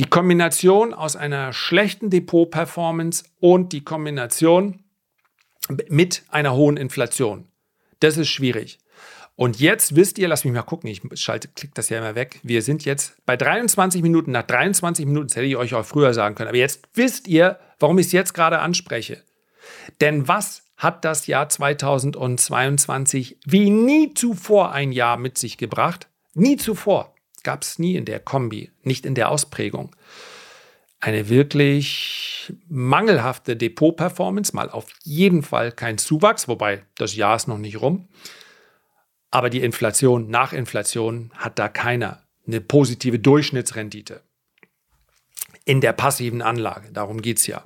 Die 0.00 0.06
Kombination 0.06 0.92
aus 0.92 1.14
einer 1.14 1.52
schlechten 1.52 2.10
Depot-Performance 2.10 3.26
und 3.38 3.72
die 3.72 3.84
Kombination 3.84 4.82
mit 5.88 6.24
einer 6.30 6.56
hohen 6.56 6.76
Inflation. 6.76 7.44
Das 8.00 8.16
ist 8.16 8.28
schwierig. 8.28 8.78
Und 9.36 9.60
jetzt 9.60 9.94
wisst 9.94 10.18
ihr, 10.18 10.26
lass 10.26 10.44
mich 10.44 10.52
mal 10.52 10.62
gucken, 10.62 10.90
ich 10.90 11.00
schalte, 11.14 11.46
klick 11.54 11.72
das 11.74 11.90
ja 11.90 11.98
immer 11.98 12.16
weg. 12.16 12.40
Wir 12.42 12.60
sind 12.60 12.84
jetzt 12.84 13.14
bei 13.24 13.36
23 13.36 14.02
Minuten. 14.02 14.32
Nach 14.32 14.42
23 14.42 15.06
Minuten, 15.06 15.28
das 15.28 15.36
hätte 15.36 15.46
ich 15.46 15.56
euch 15.56 15.74
auch 15.74 15.86
früher 15.86 16.12
sagen 16.12 16.34
können. 16.34 16.48
Aber 16.48 16.58
jetzt 16.58 16.88
wisst 16.94 17.28
ihr, 17.28 17.60
warum 17.78 17.98
ich 17.98 18.06
es 18.06 18.12
jetzt 18.12 18.34
gerade 18.34 18.58
anspreche. 18.58 19.22
Denn 20.00 20.26
was 20.26 20.64
hat 20.76 21.04
das 21.04 21.28
Jahr 21.28 21.48
2022 21.48 23.38
wie 23.44 23.70
nie 23.70 24.12
zuvor 24.14 24.72
ein 24.72 24.90
Jahr 24.90 25.16
mit 25.16 25.38
sich 25.38 25.56
gebracht? 25.56 26.08
Nie 26.34 26.56
zuvor. 26.56 27.14
Gab 27.44 27.62
es 27.62 27.78
nie 27.78 27.94
in 27.94 28.06
der 28.06 28.18
Kombi, 28.18 28.72
nicht 28.82 29.06
in 29.06 29.14
der 29.14 29.30
Ausprägung 29.30 29.94
eine 31.00 31.28
wirklich 31.28 32.52
mangelhafte 32.68 33.56
Depot-Performance, 33.56 34.54
mal 34.54 34.70
auf 34.70 34.86
jeden 35.04 35.42
Fall 35.42 35.72
kein 35.72 35.98
Zuwachs, 35.98 36.48
wobei 36.48 36.82
das 36.96 37.14
Jahr 37.14 37.36
ist 37.36 37.48
noch 37.48 37.58
nicht 37.58 37.80
rum. 37.80 38.08
Aber 39.30 39.50
die 39.50 39.60
Inflation, 39.60 40.30
nach 40.30 40.52
Inflation 40.52 41.30
hat 41.34 41.58
da 41.58 41.68
keiner 41.68 42.22
eine 42.46 42.60
positive 42.60 43.18
Durchschnittsrendite. 43.18 44.22
In 45.64 45.80
der 45.80 45.92
passiven 45.92 46.40
Anlage, 46.40 46.90
darum 46.92 47.20
geht 47.20 47.38
es 47.38 47.46
ja. 47.46 47.64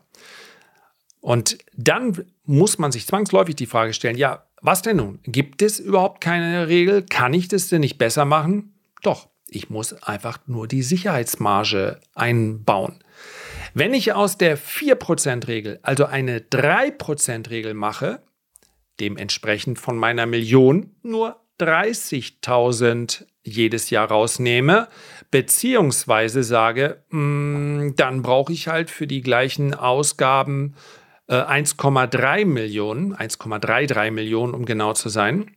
Und 1.21 1.59
dann 1.75 2.25
muss 2.45 2.79
man 2.79 2.91
sich 2.91 3.07
zwangsläufig 3.07 3.55
die 3.55 3.67
Frage 3.67 3.95
stellen, 3.95 4.19
ja, 4.19 4.45
was 4.61 4.83
denn 4.83 4.97
nun? 4.97 5.21
Gibt 5.23 5.63
es 5.63 5.79
überhaupt 5.79 6.21
keine 6.21 6.67
Regel? 6.67 7.05
Kann 7.05 7.33
ich 7.33 7.49
das 7.49 7.69
denn 7.69 7.81
nicht 7.81 7.99
besser 7.99 8.25
machen? 8.25 8.75
Doch, 9.03 9.29
ich 9.49 9.71
muss 9.71 9.93
einfach 10.03 10.41
nur 10.47 10.67
die 10.67 10.83
Sicherheitsmarge 10.83 12.01
einbauen. 12.15 13.02
Wenn 13.75 13.95
ich 13.95 14.13
aus 14.13 14.37
der 14.37 14.59
4%-Regel 14.59 15.79
also 15.83 16.05
eine 16.05 16.41
3%-Regel 16.41 17.75
mache, 17.75 18.23
dementsprechend 19.01 19.79
von 19.79 19.97
meiner 19.97 20.27
Million 20.27 20.95
nur 21.03 21.41
30.000 21.59 23.25
jedes 23.45 23.91
Jahr 23.91 24.09
rausnehme, 24.09 24.89
beziehungsweise 25.31 26.43
sage, 26.43 27.03
mh, 27.11 27.19
mm, 27.19 27.97
dann 27.97 28.23
brauche 28.23 28.53
ich 28.53 28.69
halt 28.69 28.91
für 28.91 29.07
die 29.07 29.21
gleichen 29.21 29.75
Ausgaben 29.75 30.75
äh, 31.29 31.35
1,3 31.35 32.45
Millionen, 32.45 33.15
1,33 33.17 34.11
Millionen, 34.11 34.55
um 34.55 34.65
genau 34.65 34.93
zu 34.93 35.09
sein, 35.09 35.51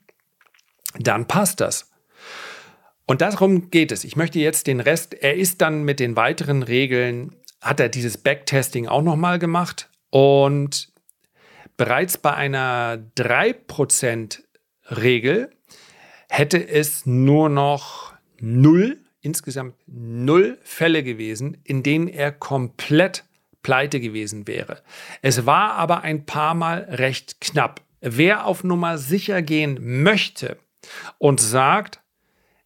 dann 0.97 1.27
passt 1.27 1.59
das. 1.59 1.91
Und 3.05 3.21
darum 3.21 3.69
geht 3.69 3.91
es. 3.91 4.03
Ich 4.03 4.15
möchte 4.15 4.39
jetzt 4.39 4.67
den 4.67 4.79
Rest, 4.79 5.13
er 5.13 5.35
ist 5.35 5.61
dann 5.61 5.83
mit 5.83 5.99
den 5.99 6.15
weiteren 6.15 6.63
Regeln, 6.63 7.35
hat 7.65 7.79
er 7.79 7.89
dieses 7.89 8.19
Backtesting 8.19 8.87
auch 8.87 9.01
nochmal 9.01 9.39
gemacht 9.39 9.89
und 10.11 10.93
bereits 11.77 12.19
bei 12.19 12.31
einer 12.31 13.03
3% 13.17 14.43
Regel 14.91 15.49
hätte 16.29 16.65
es 16.65 17.07
nur 17.07 17.49
noch 17.49 18.13
null, 18.39 18.99
insgesamt 19.21 19.73
null 19.87 20.59
Fälle 20.61 21.01
gewesen, 21.01 21.57
in 21.63 21.81
denen 21.81 22.07
er 22.07 22.31
komplett 22.31 23.25
pleite 23.63 23.99
gewesen 23.99 24.45
wäre. 24.47 24.83
Es 25.23 25.47
war 25.47 25.71
aber 25.71 26.01
ein 26.01 26.27
paar 26.27 26.53
Mal 26.53 26.81
recht 26.87 27.41
knapp. 27.41 27.81
Wer 27.99 28.45
auf 28.45 28.63
Nummer 28.63 28.99
sicher 28.99 29.41
gehen 29.41 30.03
möchte 30.03 30.59
und 31.17 31.41
sagt, 31.41 31.99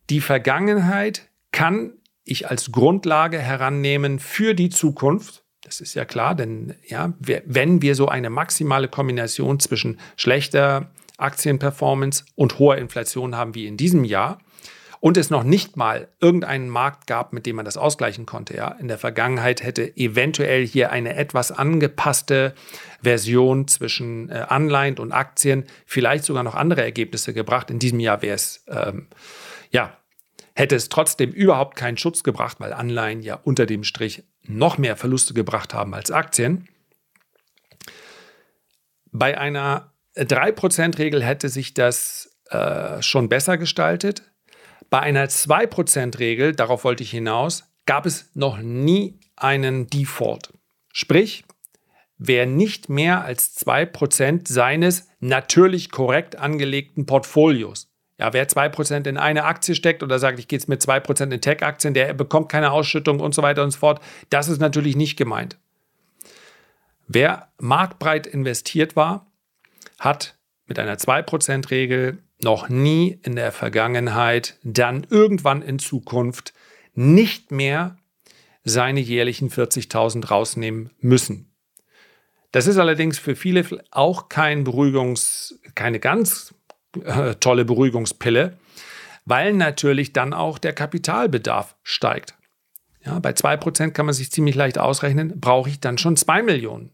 die 0.09 0.19
Vergangenheit 0.19 1.29
kann 1.53 1.93
ich 2.29 2.49
als 2.49 2.71
Grundlage 2.71 3.39
herannehmen 3.39 4.19
für 4.19 4.53
die 4.53 4.69
Zukunft, 4.69 5.43
das 5.61 5.81
ist 5.81 5.93
ja 5.93 6.05
klar, 6.05 6.35
denn 6.35 6.75
ja, 6.87 7.13
wenn 7.19 7.81
wir 7.81 7.95
so 7.95 8.07
eine 8.07 8.29
maximale 8.29 8.87
Kombination 8.87 9.59
zwischen 9.59 9.99
schlechter 10.15 10.89
Aktienperformance 11.17 12.23
und 12.35 12.59
hoher 12.59 12.77
Inflation 12.77 13.35
haben 13.35 13.55
wie 13.55 13.67
in 13.67 13.77
diesem 13.77 14.03
Jahr 14.03 14.39
und 15.01 15.17
es 15.17 15.29
noch 15.29 15.43
nicht 15.43 15.77
mal 15.77 16.09
irgendeinen 16.19 16.69
Markt 16.69 17.07
gab, 17.07 17.33
mit 17.33 17.45
dem 17.45 17.55
man 17.55 17.65
das 17.65 17.77
ausgleichen 17.77 18.25
konnte. 18.25 18.55
Ja, 18.55 18.69
in 18.79 18.87
der 18.87 18.97
Vergangenheit 18.97 19.63
hätte 19.63 19.95
eventuell 19.95 20.65
hier 20.65 20.91
eine 20.91 21.15
etwas 21.15 21.51
angepasste 21.51 22.53
Version 23.01 23.67
zwischen 23.67 24.29
äh, 24.29 24.45
Anleihen 24.47 24.97
und 24.97 25.11
Aktien 25.11 25.65
vielleicht 25.85 26.25
sogar 26.25 26.43
noch 26.43 26.55
andere 26.55 26.81
Ergebnisse 26.83 27.33
gebracht. 27.33 27.69
In 27.69 27.79
diesem 27.79 27.99
Jahr 27.99 28.21
wäre 28.21 28.35
es 28.35 28.63
ähm, 28.67 29.07
ja 29.71 29.98
hätte 30.59 30.75
es 30.75 30.89
trotzdem 30.89 31.31
überhaupt 31.31 31.77
keinen 31.77 31.97
Schutz 31.97 32.21
gebracht, 32.21 32.59
weil 32.59 32.73
Anleihen 32.73 33.21
ja 33.21 33.35
unter 33.35 33.65
dem 33.65 33.85
Strich 33.85 34.23
noch 34.43 34.77
mehr 34.77 34.97
Verluste 34.97 35.33
gebracht 35.33 35.73
haben 35.73 35.93
als 35.93 36.11
Aktien. 36.11 36.67
Bei 39.11 39.37
einer 39.37 39.93
3%-Regel 40.17 41.23
hätte 41.23 41.47
sich 41.47 41.73
das 41.73 42.37
äh, 42.49 43.01
schon 43.01 43.29
besser 43.29 43.57
gestaltet. 43.57 44.23
Bei 44.89 44.99
einer 44.99 45.27
2%-Regel, 45.27 46.53
darauf 46.53 46.83
wollte 46.83 47.03
ich 47.03 47.11
hinaus, 47.11 47.63
gab 47.85 48.05
es 48.05 48.29
noch 48.33 48.57
nie 48.57 49.17
einen 49.37 49.87
Default. 49.87 50.51
Sprich, 50.91 51.45
wer 52.17 52.45
nicht 52.45 52.89
mehr 52.89 53.23
als 53.23 53.55
2% 53.65 54.51
seines 54.51 55.07
natürlich 55.21 55.89
korrekt 55.89 56.35
angelegten 56.35 57.05
Portfolios 57.05 57.88
ja, 58.19 58.33
wer 58.33 58.47
2% 58.47 59.07
in 59.07 59.17
eine 59.17 59.45
Aktie 59.45 59.75
steckt 59.75 60.03
oder 60.03 60.19
sagt, 60.19 60.39
ich 60.39 60.47
gehe 60.49 60.59
jetzt 60.59 60.67
mit 60.67 60.81
2% 60.81 61.31
in 61.31 61.41
Tech-Aktien, 61.41 61.93
der 61.93 62.13
bekommt 62.13 62.49
keine 62.49 62.71
Ausschüttung 62.71 63.21
und 63.21 63.33
so 63.33 63.41
weiter 63.41 63.63
und 63.63 63.71
so 63.71 63.79
fort, 63.79 64.01
das 64.29 64.49
ist 64.49 64.59
natürlich 64.59 64.97
nicht 64.97 65.15
gemeint. 65.15 65.57
Wer 67.07 67.47
marktbreit 67.59 68.27
investiert 68.27 68.95
war, 68.95 69.25
hat 69.99 70.37
mit 70.67 70.77
einer 70.77 70.97
2%-Regel 70.97 72.19
noch 72.41 72.69
nie 72.69 73.19
in 73.23 73.35
der 73.35 73.51
Vergangenheit, 73.51 74.57
dann 74.63 75.07
irgendwann 75.09 75.61
in 75.61 75.79
Zukunft 75.79 76.53
nicht 76.93 77.51
mehr 77.51 77.97
seine 78.63 78.99
jährlichen 78.99 79.49
40.000 79.49 80.27
rausnehmen 80.27 80.91
müssen. 80.99 81.51
Das 82.51 82.67
ist 82.67 82.77
allerdings 82.77 83.17
für 83.17 83.35
viele 83.35 83.65
auch 83.91 84.27
kein 84.27 84.63
Beruhigungs, 84.63 85.59
keine 85.75 85.99
ganz 85.99 86.53
äh, 87.03 87.35
tolle 87.35 87.65
Beruhigungspille, 87.65 88.57
weil 89.25 89.53
natürlich 89.53 90.13
dann 90.13 90.33
auch 90.33 90.57
der 90.57 90.73
Kapitalbedarf 90.73 91.75
steigt. 91.83 92.35
Ja, 93.05 93.19
bei 93.19 93.31
2% 93.31 93.91
kann 93.91 94.05
man 94.05 94.13
sich 94.13 94.31
ziemlich 94.31 94.55
leicht 94.55 94.77
ausrechnen, 94.77 95.39
brauche 95.39 95.69
ich 95.69 95.79
dann 95.79 95.97
schon 95.97 96.17
2 96.17 96.43
Millionen. 96.43 96.91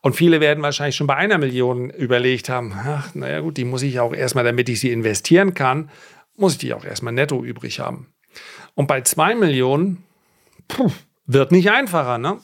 Und 0.00 0.14
viele 0.14 0.40
werden 0.40 0.62
wahrscheinlich 0.62 0.96
schon 0.96 1.06
bei 1.06 1.16
einer 1.16 1.38
Million 1.38 1.90
überlegt 1.90 2.48
haben, 2.48 2.74
ach, 2.74 3.14
naja 3.14 3.40
gut, 3.40 3.56
die 3.56 3.64
muss 3.64 3.82
ich 3.82 4.00
auch 4.00 4.14
erstmal, 4.14 4.44
damit 4.44 4.68
ich 4.68 4.80
sie 4.80 4.92
investieren 4.92 5.54
kann, 5.54 5.90
muss 6.36 6.52
ich 6.52 6.58
die 6.58 6.74
auch 6.74 6.84
erstmal 6.84 7.12
netto 7.12 7.42
übrig 7.42 7.80
haben. 7.80 8.08
Und 8.74 8.86
bei 8.86 9.00
2 9.00 9.34
Millionen 9.34 10.04
puh, 10.68 10.90
wird 11.26 11.52
nicht 11.52 11.70
einfacher. 11.70 12.18
Ne? 12.18 12.38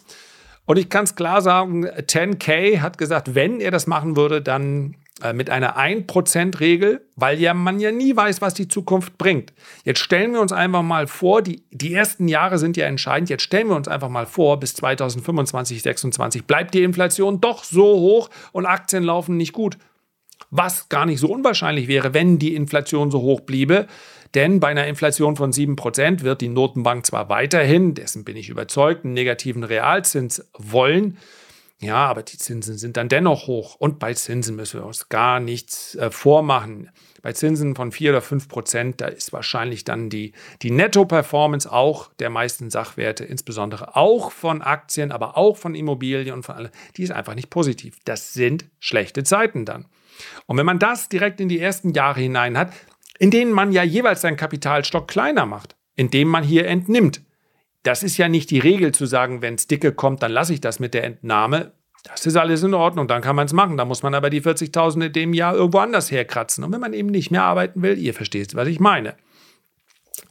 Und 0.64 0.78
ich 0.78 0.88
kann 0.88 1.04
es 1.04 1.16
klar 1.16 1.42
sagen, 1.42 1.86
10K 1.86 2.80
hat 2.80 2.98
gesagt, 2.98 3.34
wenn 3.34 3.60
er 3.60 3.70
das 3.70 3.86
machen 3.86 4.16
würde, 4.16 4.40
dann 4.40 4.96
mit 5.32 5.50
einer 5.50 5.78
1%-Regel, 5.78 7.06
weil 7.16 7.40
ja 7.40 7.54
man 7.54 7.80
ja 7.80 7.92
nie 7.92 8.14
weiß, 8.14 8.40
was 8.40 8.54
die 8.54 8.68
Zukunft 8.68 9.18
bringt. 9.18 9.52
Jetzt 9.84 10.00
stellen 10.00 10.32
wir 10.32 10.40
uns 10.40 10.52
einfach 10.52 10.82
mal 10.82 11.06
vor, 11.06 11.42
die, 11.42 11.62
die 11.70 11.94
ersten 11.94 12.28
Jahre 12.28 12.58
sind 12.58 12.76
ja 12.76 12.86
entscheidend, 12.86 13.30
jetzt 13.30 13.42
stellen 13.42 13.68
wir 13.68 13.76
uns 13.76 13.88
einfach 13.88 14.08
mal 14.08 14.26
vor, 14.26 14.60
bis 14.60 14.74
2025, 14.74 15.82
2026 15.82 16.44
bleibt 16.44 16.74
die 16.74 16.82
Inflation 16.82 17.40
doch 17.40 17.64
so 17.64 17.84
hoch 17.84 18.30
und 18.52 18.66
Aktien 18.66 19.02
laufen 19.02 19.36
nicht 19.36 19.52
gut. 19.52 19.78
Was 20.50 20.88
gar 20.88 21.06
nicht 21.06 21.20
so 21.20 21.28
unwahrscheinlich 21.28 21.86
wäre, 21.86 22.12
wenn 22.14 22.38
die 22.38 22.54
Inflation 22.54 23.10
so 23.10 23.20
hoch 23.20 23.40
bliebe. 23.40 23.86
Denn 24.34 24.60
bei 24.60 24.68
einer 24.68 24.86
Inflation 24.86 25.36
von 25.36 25.52
7% 25.52 26.22
wird 26.22 26.40
die 26.40 26.48
Notenbank 26.48 27.04
zwar 27.04 27.28
weiterhin, 27.28 27.94
dessen 27.94 28.24
bin 28.24 28.36
ich 28.36 28.48
überzeugt, 28.48 29.04
einen 29.04 29.14
negativen 29.14 29.64
Realzins 29.64 30.48
wollen, 30.56 31.18
ja, 31.82 32.06
aber 32.06 32.22
die 32.22 32.36
Zinsen 32.36 32.76
sind 32.76 32.98
dann 32.98 33.08
dennoch 33.08 33.46
hoch. 33.46 33.74
Und 33.76 33.98
bei 33.98 34.12
Zinsen 34.12 34.54
müssen 34.54 34.80
wir 34.80 34.86
uns 34.86 35.08
gar 35.08 35.40
nichts 35.40 35.94
äh, 35.94 36.10
vormachen. 36.10 36.90
Bei 37.22 37.32
Zinsen 37.32 37.74
von 37.74 37.90
4 37.90 38.10
oder 38.10 38.20
5 38.20 38.48
Prozent, 38.48 39.00
da 39.00 39.06
ist 39.06 39.32
wahrscheinlich 39.32 39.84
dann 39.84 40.10
die, 40.10 40.32
die 40.60 40.72
Netto-Performance 40.72 41.72
auch 41.72 42.12
der 42.18 42.28
meisten 42.28 42.68
Sachwerte, 42.68 43.24
insbesondere 43.24 43.96
auch 43.96 44.30
von 44.30 44.60
Aktien, 44.60 45.10
aber 45.10 45.38
auch 45.38 45.56
von 45.56 45.74
Immobilien 45.74 46.34
und 46.34 46.42
von 46.42 46.56
allem, 46.56 46.70
die 46.98 47.02
ist 47.02 47.12
einfach 47.12 47.34
nicht 47.34 47.48
positiv. 47.48 47.96
Das 48.04 48.34
sind 48.34 48.66
schlechte 48.78 49.24
Zeiten 49.24 49.64
dann. 49.64 49.86
Und 50.44 50.58
wenn 50.58 50.66
man 50.66 50.78
das 50.78 51.08
direkt 51.08 51.40
in 51.40 51.48
die 51.48 51.60
ersten 51.60 51.94
Jahre 51.94 52.20
hinein 52.20 52.58
hat, 52.58 52.74
in 53.18 53.30
denen 53.30 53.52
man 53.52 53.72
ja 53.72 53.82
jeweils 53.82 54.20
seinen 54.20 54.36
Kapitalstock 54.36 55.08
kleiner 55.08 55.46
macht, 55.46 55.76
indem 55.96 56.28
man 56.28 56.44
hier 56.44 56.66
entnimmt, 56.66 57.22
das 57.82 58.02
ist 58.02 58.16
ja 58.18 58.28
nicht 58.28 58.50
die 58.50 58.58
Regel 58.58 58.92
zu 58.92 59.06
sagen, 59.06 59.42
wenn 59.42 59.54
es 59.54 59.66
dicke 59.66 59.92
kommt, 59.92 60.22
dann 60.22 60.32
lasse 60.32 60.52
ich 60.52 60.60
das 60.60 60.80
mit 60.80 60.94
der 60.94 61.04
Entnahme. 61.04 61.72
Das 62.04 62.24
ist 62.24 62.36
alles 62.36 62.62
in 62.62 62.74
Ordnung, 62.74 63.08
dann 63.08 63.22
kann 63.22 63.36
man 63.36 63.46
es 63.46 63.52
machen. 63.52 63.76
Da 63.76 63.84
muss 63.84 64.02
man 64.02 64.14
aber 64.14 64.30
die 64.30 64.42
40.000 64.42 65.06
in 65.06 65.12
dem 65.12 65.34
Jahr 65.34 65.54
irgendwo 65.54 65.78
anders 65.78 66.10
herkratzen. 66.10 66.64
Und 66.64 66.72
wenn 66.72 66.80
man 66.80 66.92
eben 66.92 67.08
nicht 67.08 67.30
mehr 67.30 67.42
arbeiten 67.42 67.82
will, 67.82 67.98
ihr 67.98 68.14
versteht, 68.14 68.54
was 68.54 68.68
ich 68.68 68.80
meine. 68.80 69.16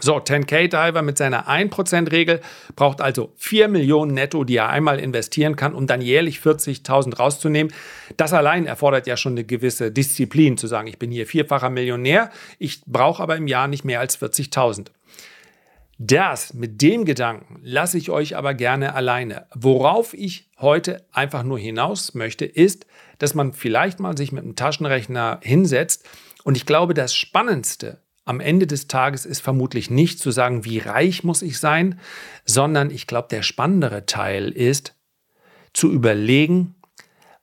So, 0.02 0.16
10K-Diver 0.16 1.02
mit 1.02 1.18
seiner 1.18 1.50
1%-Regel 1.50 2.40
braucht 2.76 3.02
also 3.02 3.34
4 3.36 3.68
Millionen 3.68 4.14
netto, 4.14 4.46
die 4.46 4.56
er 4.56 4.70
einmal 4.70 4.98
investieren 4.98 5.58
kann, 5.58 5.74
um 5.74 5.88
dann 5.88 6.00
jährlich 6.00 6.40
40.000 6.40 7.18
rauszunehmen. 7.18 7.74
Das 8.16 8.32
allein 8.32 8.66
erfordert 8.66 9.08
ja 9.08 9.18
schon 9.18 9.34
eine 9.34 9.44
gewisse 9.44 9.92
Disziplin, 9.92 10.58
zu 10.58 10.68
sagen, 10.68 10.88
ich 10.88 11.00
bin 11.00 11.12
hier 11.12 11.28
vierfacher 11.28 11.70
Millionär, 11.70 12.30
ich 12.60 12.82
brauche 12.86 13.22
aber 13.22 13.36
im 13.36 13.48
Jahr 13.48 13.68
nicht 13.68 13.84
mehr 13.84 14.00
als 14.00 14.22
40.000. 14.22 14.88
Das 16.02 16.54
mit 16.54 16.82
dem 16.82 17.04
Gedanken 17.04 17.60
lasse 17.62 17.98
ich 17.98 18.10
euch 18.10 18.38
aber 18.38 18.54
gerne 18.54 18.96
alleine. 18.96 19.48
Worauf 19.54 20.14
ich 20.14 20.50
heute 20.58 21.06
einfach 21.12 21.44
nur 21.44 21.60
hinaus 21.60 22.14
möchte, 22.14 22.46
ist, 22.46 22.86
dass 23.18 23.36
man 23.36 23.52
vielleicht 23.52 24.00
mal 24.00 24.18
sich 24.18 24.32
mit 24.32 24.46
einem 24.46 24.56
Taschenrechner 24.56 25.42
hinsetzt. 25.44 26.08
Und 26.46 26.56
ich 26.56 26.66
glaube, 26.66 26.94
das 26.94 27.14
Spannendste 27.14 28.02
am 28.24 28.40
Ende 28.40 28.66
des 28.66 28.88
Tages 28.88 29.26
ist 29.26 29.42
vermutlich 29.42 29.90
nicht 29.90 30.20
zu 30.20 30.32
sagen, 30.32 30.64
wie 30.64 30.78
reich 30.78 31.26
muss 31.26 31.42
ich 31.42 31.60
sein, 31.60 32.00
sondern 32.46 32.92
ich 32.92 33.06
glaube, 33.06 33.28
der 33.30 33.42
spannendere 33.42 34.06
Teil 34.06 34.52
ist 34.52 34.96
zu 35.74 35.92
überlegen, 35.92 36.76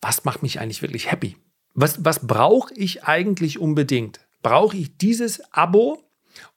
was 0.00 0.24
macht 0.24 0.42
mich 0.42 0.60
eigentlich 0.60 0.80
wirklich 0.80 1.10
happy? 1.10 1.36
Was, 1.74 2.06
was 2.06 2.26
brauche 2.26 2.72
ich 2.72 3.04
eigentlich 3.04 3.58
unbedingt? 3.58 4.20
Brauche 4.40 4.78
ich 4.78 4.96
dieses 4.96 5.42
Abo, 5.52 6.05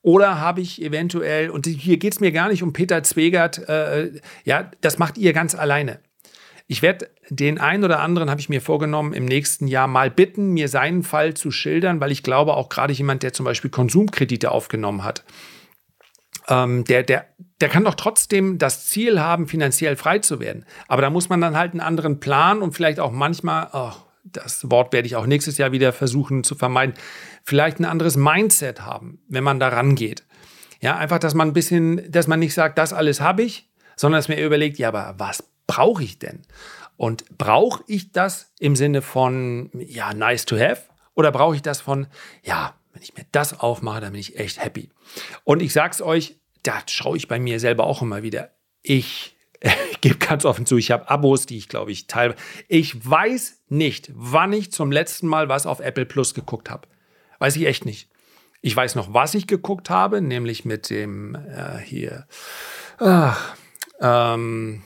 oder 0.02 0.40
habe 0.40 0.60
ich 0.60 0.82
eventuell, 0.82 1.50
und 1.50 1.66
hier 1.66 1.98
geht 1.98 2.14
es 2.14 2.20
mir 2.20 2.32
gar 2.32 2.48
nicht 2.48 2.62
um 2.62 2.72
Peter 2.72 3.02
Zwegert, 3.02 3.68
äh, 3.68 4.12
ja, 4.44 4.70
das 4.80 4.98
macht 4.98 5.18
ihr 5.18 5.32
ganz 5.32 5.54
alleine. 5.54 6.00
Ich 6.66 6.82
werde 6.82 7.10
den 7.30 7.58
einen 7.58 7.82
oder 7.84 8.00
anderen, 8.00 8.30
habe 8.30 8.40
ich 8.40 8.48
mir 8.48 8.60
vorgenommen, 8.60 9.12
im 9.12 9.24
nächsten 9.24 9.66
Jahr 9.66 9.88
mal 9.88 10.10
bitten, 10.10 10.52
mir 10.52 10.68
seinen 10.68 11.02
Fall 11.02 11.34
zu 11.34 11.50
schildern, 11.50 12.00
weil 12.00 12.12
ich 12.12 12.22
glaube, 12.22 12.54
auch 12.54 12.68
gerade 12.68 12.92
jemand, 12.92 13.22
der 13.22 13.32
zum 13.32 13.44
Beispiel 13.44 13.70
Konsumkredite 13.70 14.52
aufgenommen 14.52 15.02
hat, 15.02 15.24
ähm, 16.48 16.84
der, 16.84 17.02
der, 17.02 17.26
der 17.60 17.68
kann 17.68 17.84
doch 17.84 17.94
trotzdem 17.94 18.58
das 18.58 18.86
Ziel 18.86 19.20
haben, 19.20 19.48
finanziell 19.48 19.96
frei 19.96 20.18
zu 20.20 20.40
werden. 20.40 20.64
Aber 20.88 21.02
da 21.02 21.10
muss 21.10 21.28
man 21.28 21.40
dann 21.40 21.56
halt 21.56 21.72
einen 21.72 21.80
anderen 21.80 22.20
Plan 22.20 22.62
und 22.62 22.72
vielleicht 22.72 23.00
auch 23.00 23.12
manchmal, 23.12 23.68
oh, 23.72 23.92
das 24.24 24.70
Wort 24.70 24.92
werde 24.92 25.06
ich 25.06 25.16
auch 25.16 25.26
nächstes 25.26 25.58
Jahr 25.58 25.72
wieder 25.72 25.92
versuchen 25.92 26.44
zu 26.44 26.54
vermeiden, 26.54 26.94
vielleicht 27.44 27.80
ein 27.80 27.84
anderes 27.84 28.16
Mindset 28.16 28.82
haben, 28.82 29.20
wenn 29.28 29.44
man 29.44 29.60
da 29.60 29.68
rangeht. 29.68 30.24
Ja, 30.80 30.96
einfach, 30.96 31.18
dass 31.18 31.34
man 31.34 31.48
ein 31.48 31.52
bisschen, 31.52 32.10
dass 32.10 32.26
man 32.26 32.40
nicht 32.40 32.54
sagt, 32.54 32.78
das 32.78 32.92
alles 32.92 33.20
habe 33.20 33.42
ich, 33.42 33.68
sondern 33.96 34.18
dass 34.18 34.28
man 34.28 34.38
überlegt, 34.38 34.78
ja, 34.78 34.88
aber 34.88 35.14
was 35.18 35.44
brauche 35.66 36.02
ich 36.02 36.18
denn? 36.18 36.42
Und 36.96 37.38
brauche 37.38 37.82
ich 37.86 38.12
das 38.12 38.52
im 38.58 38.76
Sinne 38.76 39.02
von, 39.02 39.70
ja, 39.74 40.14
nice 40.14 40.46
to 40.46 40.58
have? 40.58 40.82
Oder 41.14 41.32
brauche 41.32 41.56
ich 41.56 41.62
das 41.62 41.80
von, 41.80 42.06
ja, 42.42 42.74
wenn 42.92 43.02
ich 43.02 43.16
mir 43.16 43.24
das 43.32 43.60
aufmache, 43.60 44.00
dann 44.00 44.12
bin 44.12 44.20
ich 44.20 44.38
echt 44.38 44.62
happy. 44.62 44.90
Und 45.44 45.60
ich 45.60 45.72
sag's 45.72 46.02
euch, 46.02 46.38
da 46.62 46.74
schaue 46.88 47.16
ich 47.16 47.28
bei 47.28 47.38
mir 47.38 47.60
selber 47.60 47.84
auch 47.84 48.02
immer 48.02 48.22
wieder. 48.22 48.50
Ich 48.82 49.36
ich 49.39 49.39
gebe 50.00 50.16
ganz 50.16 50.44
offen 50.44 50.66
zu, 50.66 50.76
ich 50.76 50.90
habe 50.90 51.10
Abos, 51.10 51.46
die 51.46 51.58
ich 51.58 51.68
glaube 51.68 51.92
ich 51.92 52.06
teile. 52.06 52.34
Ich 52.68 53.08
weiß 53.08 53.62
nicht, 53.68 54.10
wann 54.14 54.52
ich 54.52 54.72
zum 54.72 54.90
letzten 54.90 55.26
Mal 55.26 55.48
was 55.48 55.66
auf 55.66 55.80
Apple 55.80 56.06
Plus 56.06 56.34
geguckt 56.34 56.70
habe. 56.70 56.88
Weiß 57.38 57.56
ich 57.56 57.66
echt 57.66 57.84
nicht. 57.84 58.10
Ich 58.62 58.76
weiß 58.76 58.94
noch, 58.94 59.14
was 59.14 59.34
ich 59.34 59.46
geguckt 59.46 59.88
habe, 59.88 60.20
nämlich 60.20 60.64
mit 60.64 60.90
dem 60.90 61.34
äh, 61.34 61.78
hier 61.78 62.26
ach, 62.98 63.54
ähm, 64.00 64.82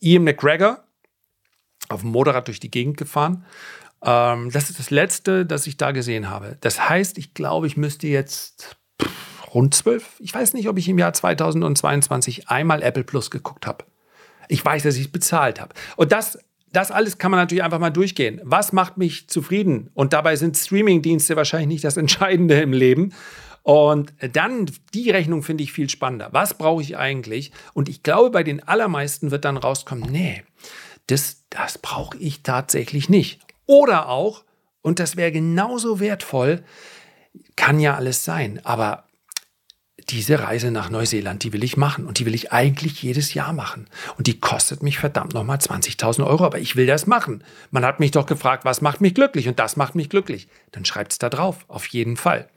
Ian 0.00 0.24
McGregor 0.24 0.84
auf 1.88 2.02
dem 2.02 2.10
Motorrad 2.10 2.46
durch 2.46 2.60
die 2.60 2.70
Gegend 2.70 2.96
gefahren. 2.96 3.44
Ähm, 4.04 4.50
das 4.50 4.70
ist 4.70 4.78
das 4.78 4.90
Letzte, 4.90 5.46
das 5.46 5.66
ich 5.66 5.76
da 5.76 5.90
gesehen 5.92 6.28
habe. 6.28 6.56
Das 6.60 6.88
heißt, 6.88 7.18
ich 7.18 7.34
glaube, 7.34 7.66
ich 7.66 7.76
müsste 7.76 8.06
jetzt 8.06 8.76
rund 9.54 9.74
zwölf. 9.74 10.16
Ich 10.18 10.34
weiß 10.34 10.54
nicht, 10.54 10.68
ob 10.68 10.78
ich 10.78 10.88
im 10.88 10.98
Jahr 10.98 11.12
2022 11.12 12.48
einmal 12.48 12.82
Apple 12.82 13.04
Plus 13.04 13.30
geguckt 13.30 13.66
habe. 13.66 13.84
Ich 14.48 14.64
weiß, 14.64 14.82
dass 14.82 14.96
ich 14.96 15.06
es 15.06 15.12
bezahlt 15.12 15.60
habe. 15.60 15.74
Und 15.96 16.12
das, 16.12 16.38
das 16.72 16.90
alles 16.90 17.18
kann 17.18 17.30
man 17.30 17.40
natürlich 17.40 17.62
einfach 17.62 17.78
mal 17.78 17.90
durchgehen. 17.90 18.40
Was 18.44 18.72
macht 18.72 18.98
mich 18.98 19.28
zufrieden? 19.28 19.90
Und 19.94 20.12
dabei 20.12 20.36
sind 20.36 20.56
Streaming-Dienste 20.56 21.36
wahrscheinlich 21.36 21.68
nicht 21.68 21.84
das 21.84 21.96
Entscheidende 21.96 22.60
im 22.60 22.72
Leben. 22.72 23.12
Und 23.62 24.12
dann 24.32 24.68
die 24.92 25.10
Rechnung 25.10 25.42
finde 25.42 25.62
ich 25.62 25.72
viel 25.72 25.88
spannender. 25.88 26.28
Was 26.32 26.54
brauche 26.54 26.82
ich 26.82 26.96
eigentlich? 26.96 27.52
Und 27.74 27.88
ich 27.88 28.02
glaube, 28.02 28.30
bei 28.30 28.42
den 28.42 28.66
allermeisten 28.66 29.30
wird 29.30 29.44
dann 29.44 29.56
rauskommen, 29.56 30.10
nee, 30.10 30.42
das, 31.06 31.44
das 31.50 31.78
brauche 31.78 32.18
ich 32.18 32.42
tatsächlich 32.42 33.08
nicht. 33.08 33.40
Oder 33.66 34.08
auch, 34.08 34.44
und 34.82 34.98
das 34.98 35.16
wäre 35.16 35.30
genauso 35.30 36.00
wertvoll, 36.00 36.64
kann 37.54 37.78
ja 37.78 37.94
alles 37.94 38.24
sein, 38.24 38.60
aber 38.64 39.04
diese 40.12 40.40
Reise 40.40 40.70
nach 40.70 40.90
Neuseeland, 40.90 41.42
die 41.42 41.52
will 41.54 41.64
ich 41.64 41.78
machen 41.78 42.06
und 42.06 42.18
die 42.18 42.26
will 42.26 42.34
ich 42.34 42.52
eigentlich 42.52 43.02
jedes 43.02 43.32
Jahr 43.32 43.54
machen. 43.54 43.88
Und 44.18 44.26
die 44.26 44.38
kostet 44.38 44.82
mich 44.82 44.98
verdammt 44.98 45.32
nochmal 45.32 45.56
20.000 45.56 46.26
Euro, 46.26 46.44
aber 46.44 46.58
ich 46.58 46.76
will 46.76 46.86
das 46.86 47.06
machen. 47.06 47.42
Man 47.70 47.84
hat 47.84 47.98
mich 47.98 48.10
doch 48.10 48.26
gefragt, 48.26 48.66
was 48.66 48.82
macht 48.82 49.00
mich 49.00 49.14
glücklich 49.14 49.48
und 49.48 49.58
das 49.58 49.76
macht 49.76 49.94
mich 49.94 50.10
glücklich. 50.10 50.48
Dann 50.70 50.84
schreibt 50.84 51.12
es 51.12 51.18
da 51.18 51.30
drauf, 51.30 51.64
auf 51.68 51.86
jeden 51.86 52.16
Fall. 52.16 52.48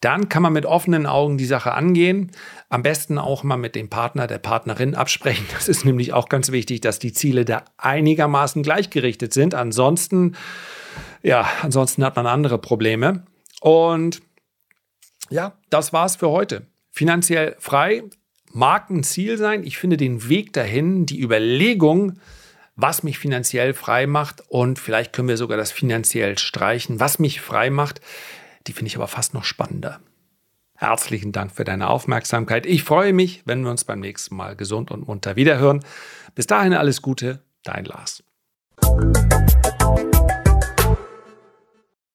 Dann 0.00 0.28
kann 0.28 0.42
man 0.42 0.52
mit 0.52 0.66
offenen 0.66 1.06
Augen 1.06 1.38
die 1.38 1.44
Sache 1.44 1.72
angehen. 1.72 2.30
Am 2.68 2.82
besten 2.82 3.18
auch 3.18 3.44
mal 3.44 3.56
mit 3.56 3.74
dem 3.74 3.88
Partner, 3.88 4.26
der 4.26 4.38
Partnerin 4.38 4.94
absprechen. 4.94 5.46
Das 5.52 5.68
ist 5.68 5.84
nämlich 5.84 6.12
auch 6.12 6.28
ganz 6.28 6.50
wichtig, 6.50 6.80
dass 6.80 6.98
die 6.98 7.12
Ziele 7.12 7.44
da 7.44 7.64
einigermaßen 7.76 8.62
gleichgerichtet 8.62 9.32
sind. 9.32 9.54
Ansonsten, 9.54 10.36
ja, 11.22 11.48
ansonsten 11.62 12.04
hat 12.04 12.16
man 12.16 12.26
andere 12.26 12.58
Probleme. 12.58 13.22
Und 13.60 14.22
ja, 15.30 15.52
das 15.70 15.92
war's 15.92 16.16
für 16.16 16.30
heute. 16.30 16.66
Finanziell 16.90 17.56
frei 17.58 18.02
mag 18.52 18.90
ein 18.90 19.04
Ziel 19.04 19.38
sein. 19.38 19.64
Ich 19.64 19.78
finde 19.78 19.96
den 19.96 20.28
Weg 20.28 20.52
dahin, 20.52 21.06
die 21.06 21.20
Überlegung, 21.20 22.18
was 22.76 23.02
mich 23.02 23.18
finanziell 23.18 23.74
frei 23.74 24.06
macht 24.06 24.42
und 24.48 24.78
vielleicht 24.78 25.12
können 25.12 25.28
wir 25.28 25.36
sogar 25.36 25.58
das 25.58 25.72
finanziell 25.72 26.38
streichen, 26.38 27.00
was 27.00 27.18
mich 27.18 27.40
frei 27.40 27.70
macht, 27.70 28.00
die 28.66 28.72
finde 28.72 28.88
ich 28.88 28.96
aber 28.96 29.08
fast 29.08 29.34
noch 29.34 29.44
spannender. 29.44 30.00
Herzlichen 30.76 31.32
Dank 31.32 31.50
für 31.50 31.64
deine 31.64 31.88
Aufmerksamkeit. 31.88 32.64
Ich 32.64 32.84
freue 32.84 33.12
mich, 33.12 33.42
wenn 33.46 33.62
wir 33.62 33.70
uns 33.70 33.82
beim 33.82 33.98
nächsten 33.98 34.36
Mal 34.36 34.54
gesund 34.54 34.92
und 34.92 35.08
munter 35.08 35.34
wiederhören. 35.34 35.84
Bis 36.36 36.46
dahin 36.46 36.72
alles 36.72 37.02
Gute, 37.02 37.42
dein 37.64 37.84
Lars. 37.84 38.22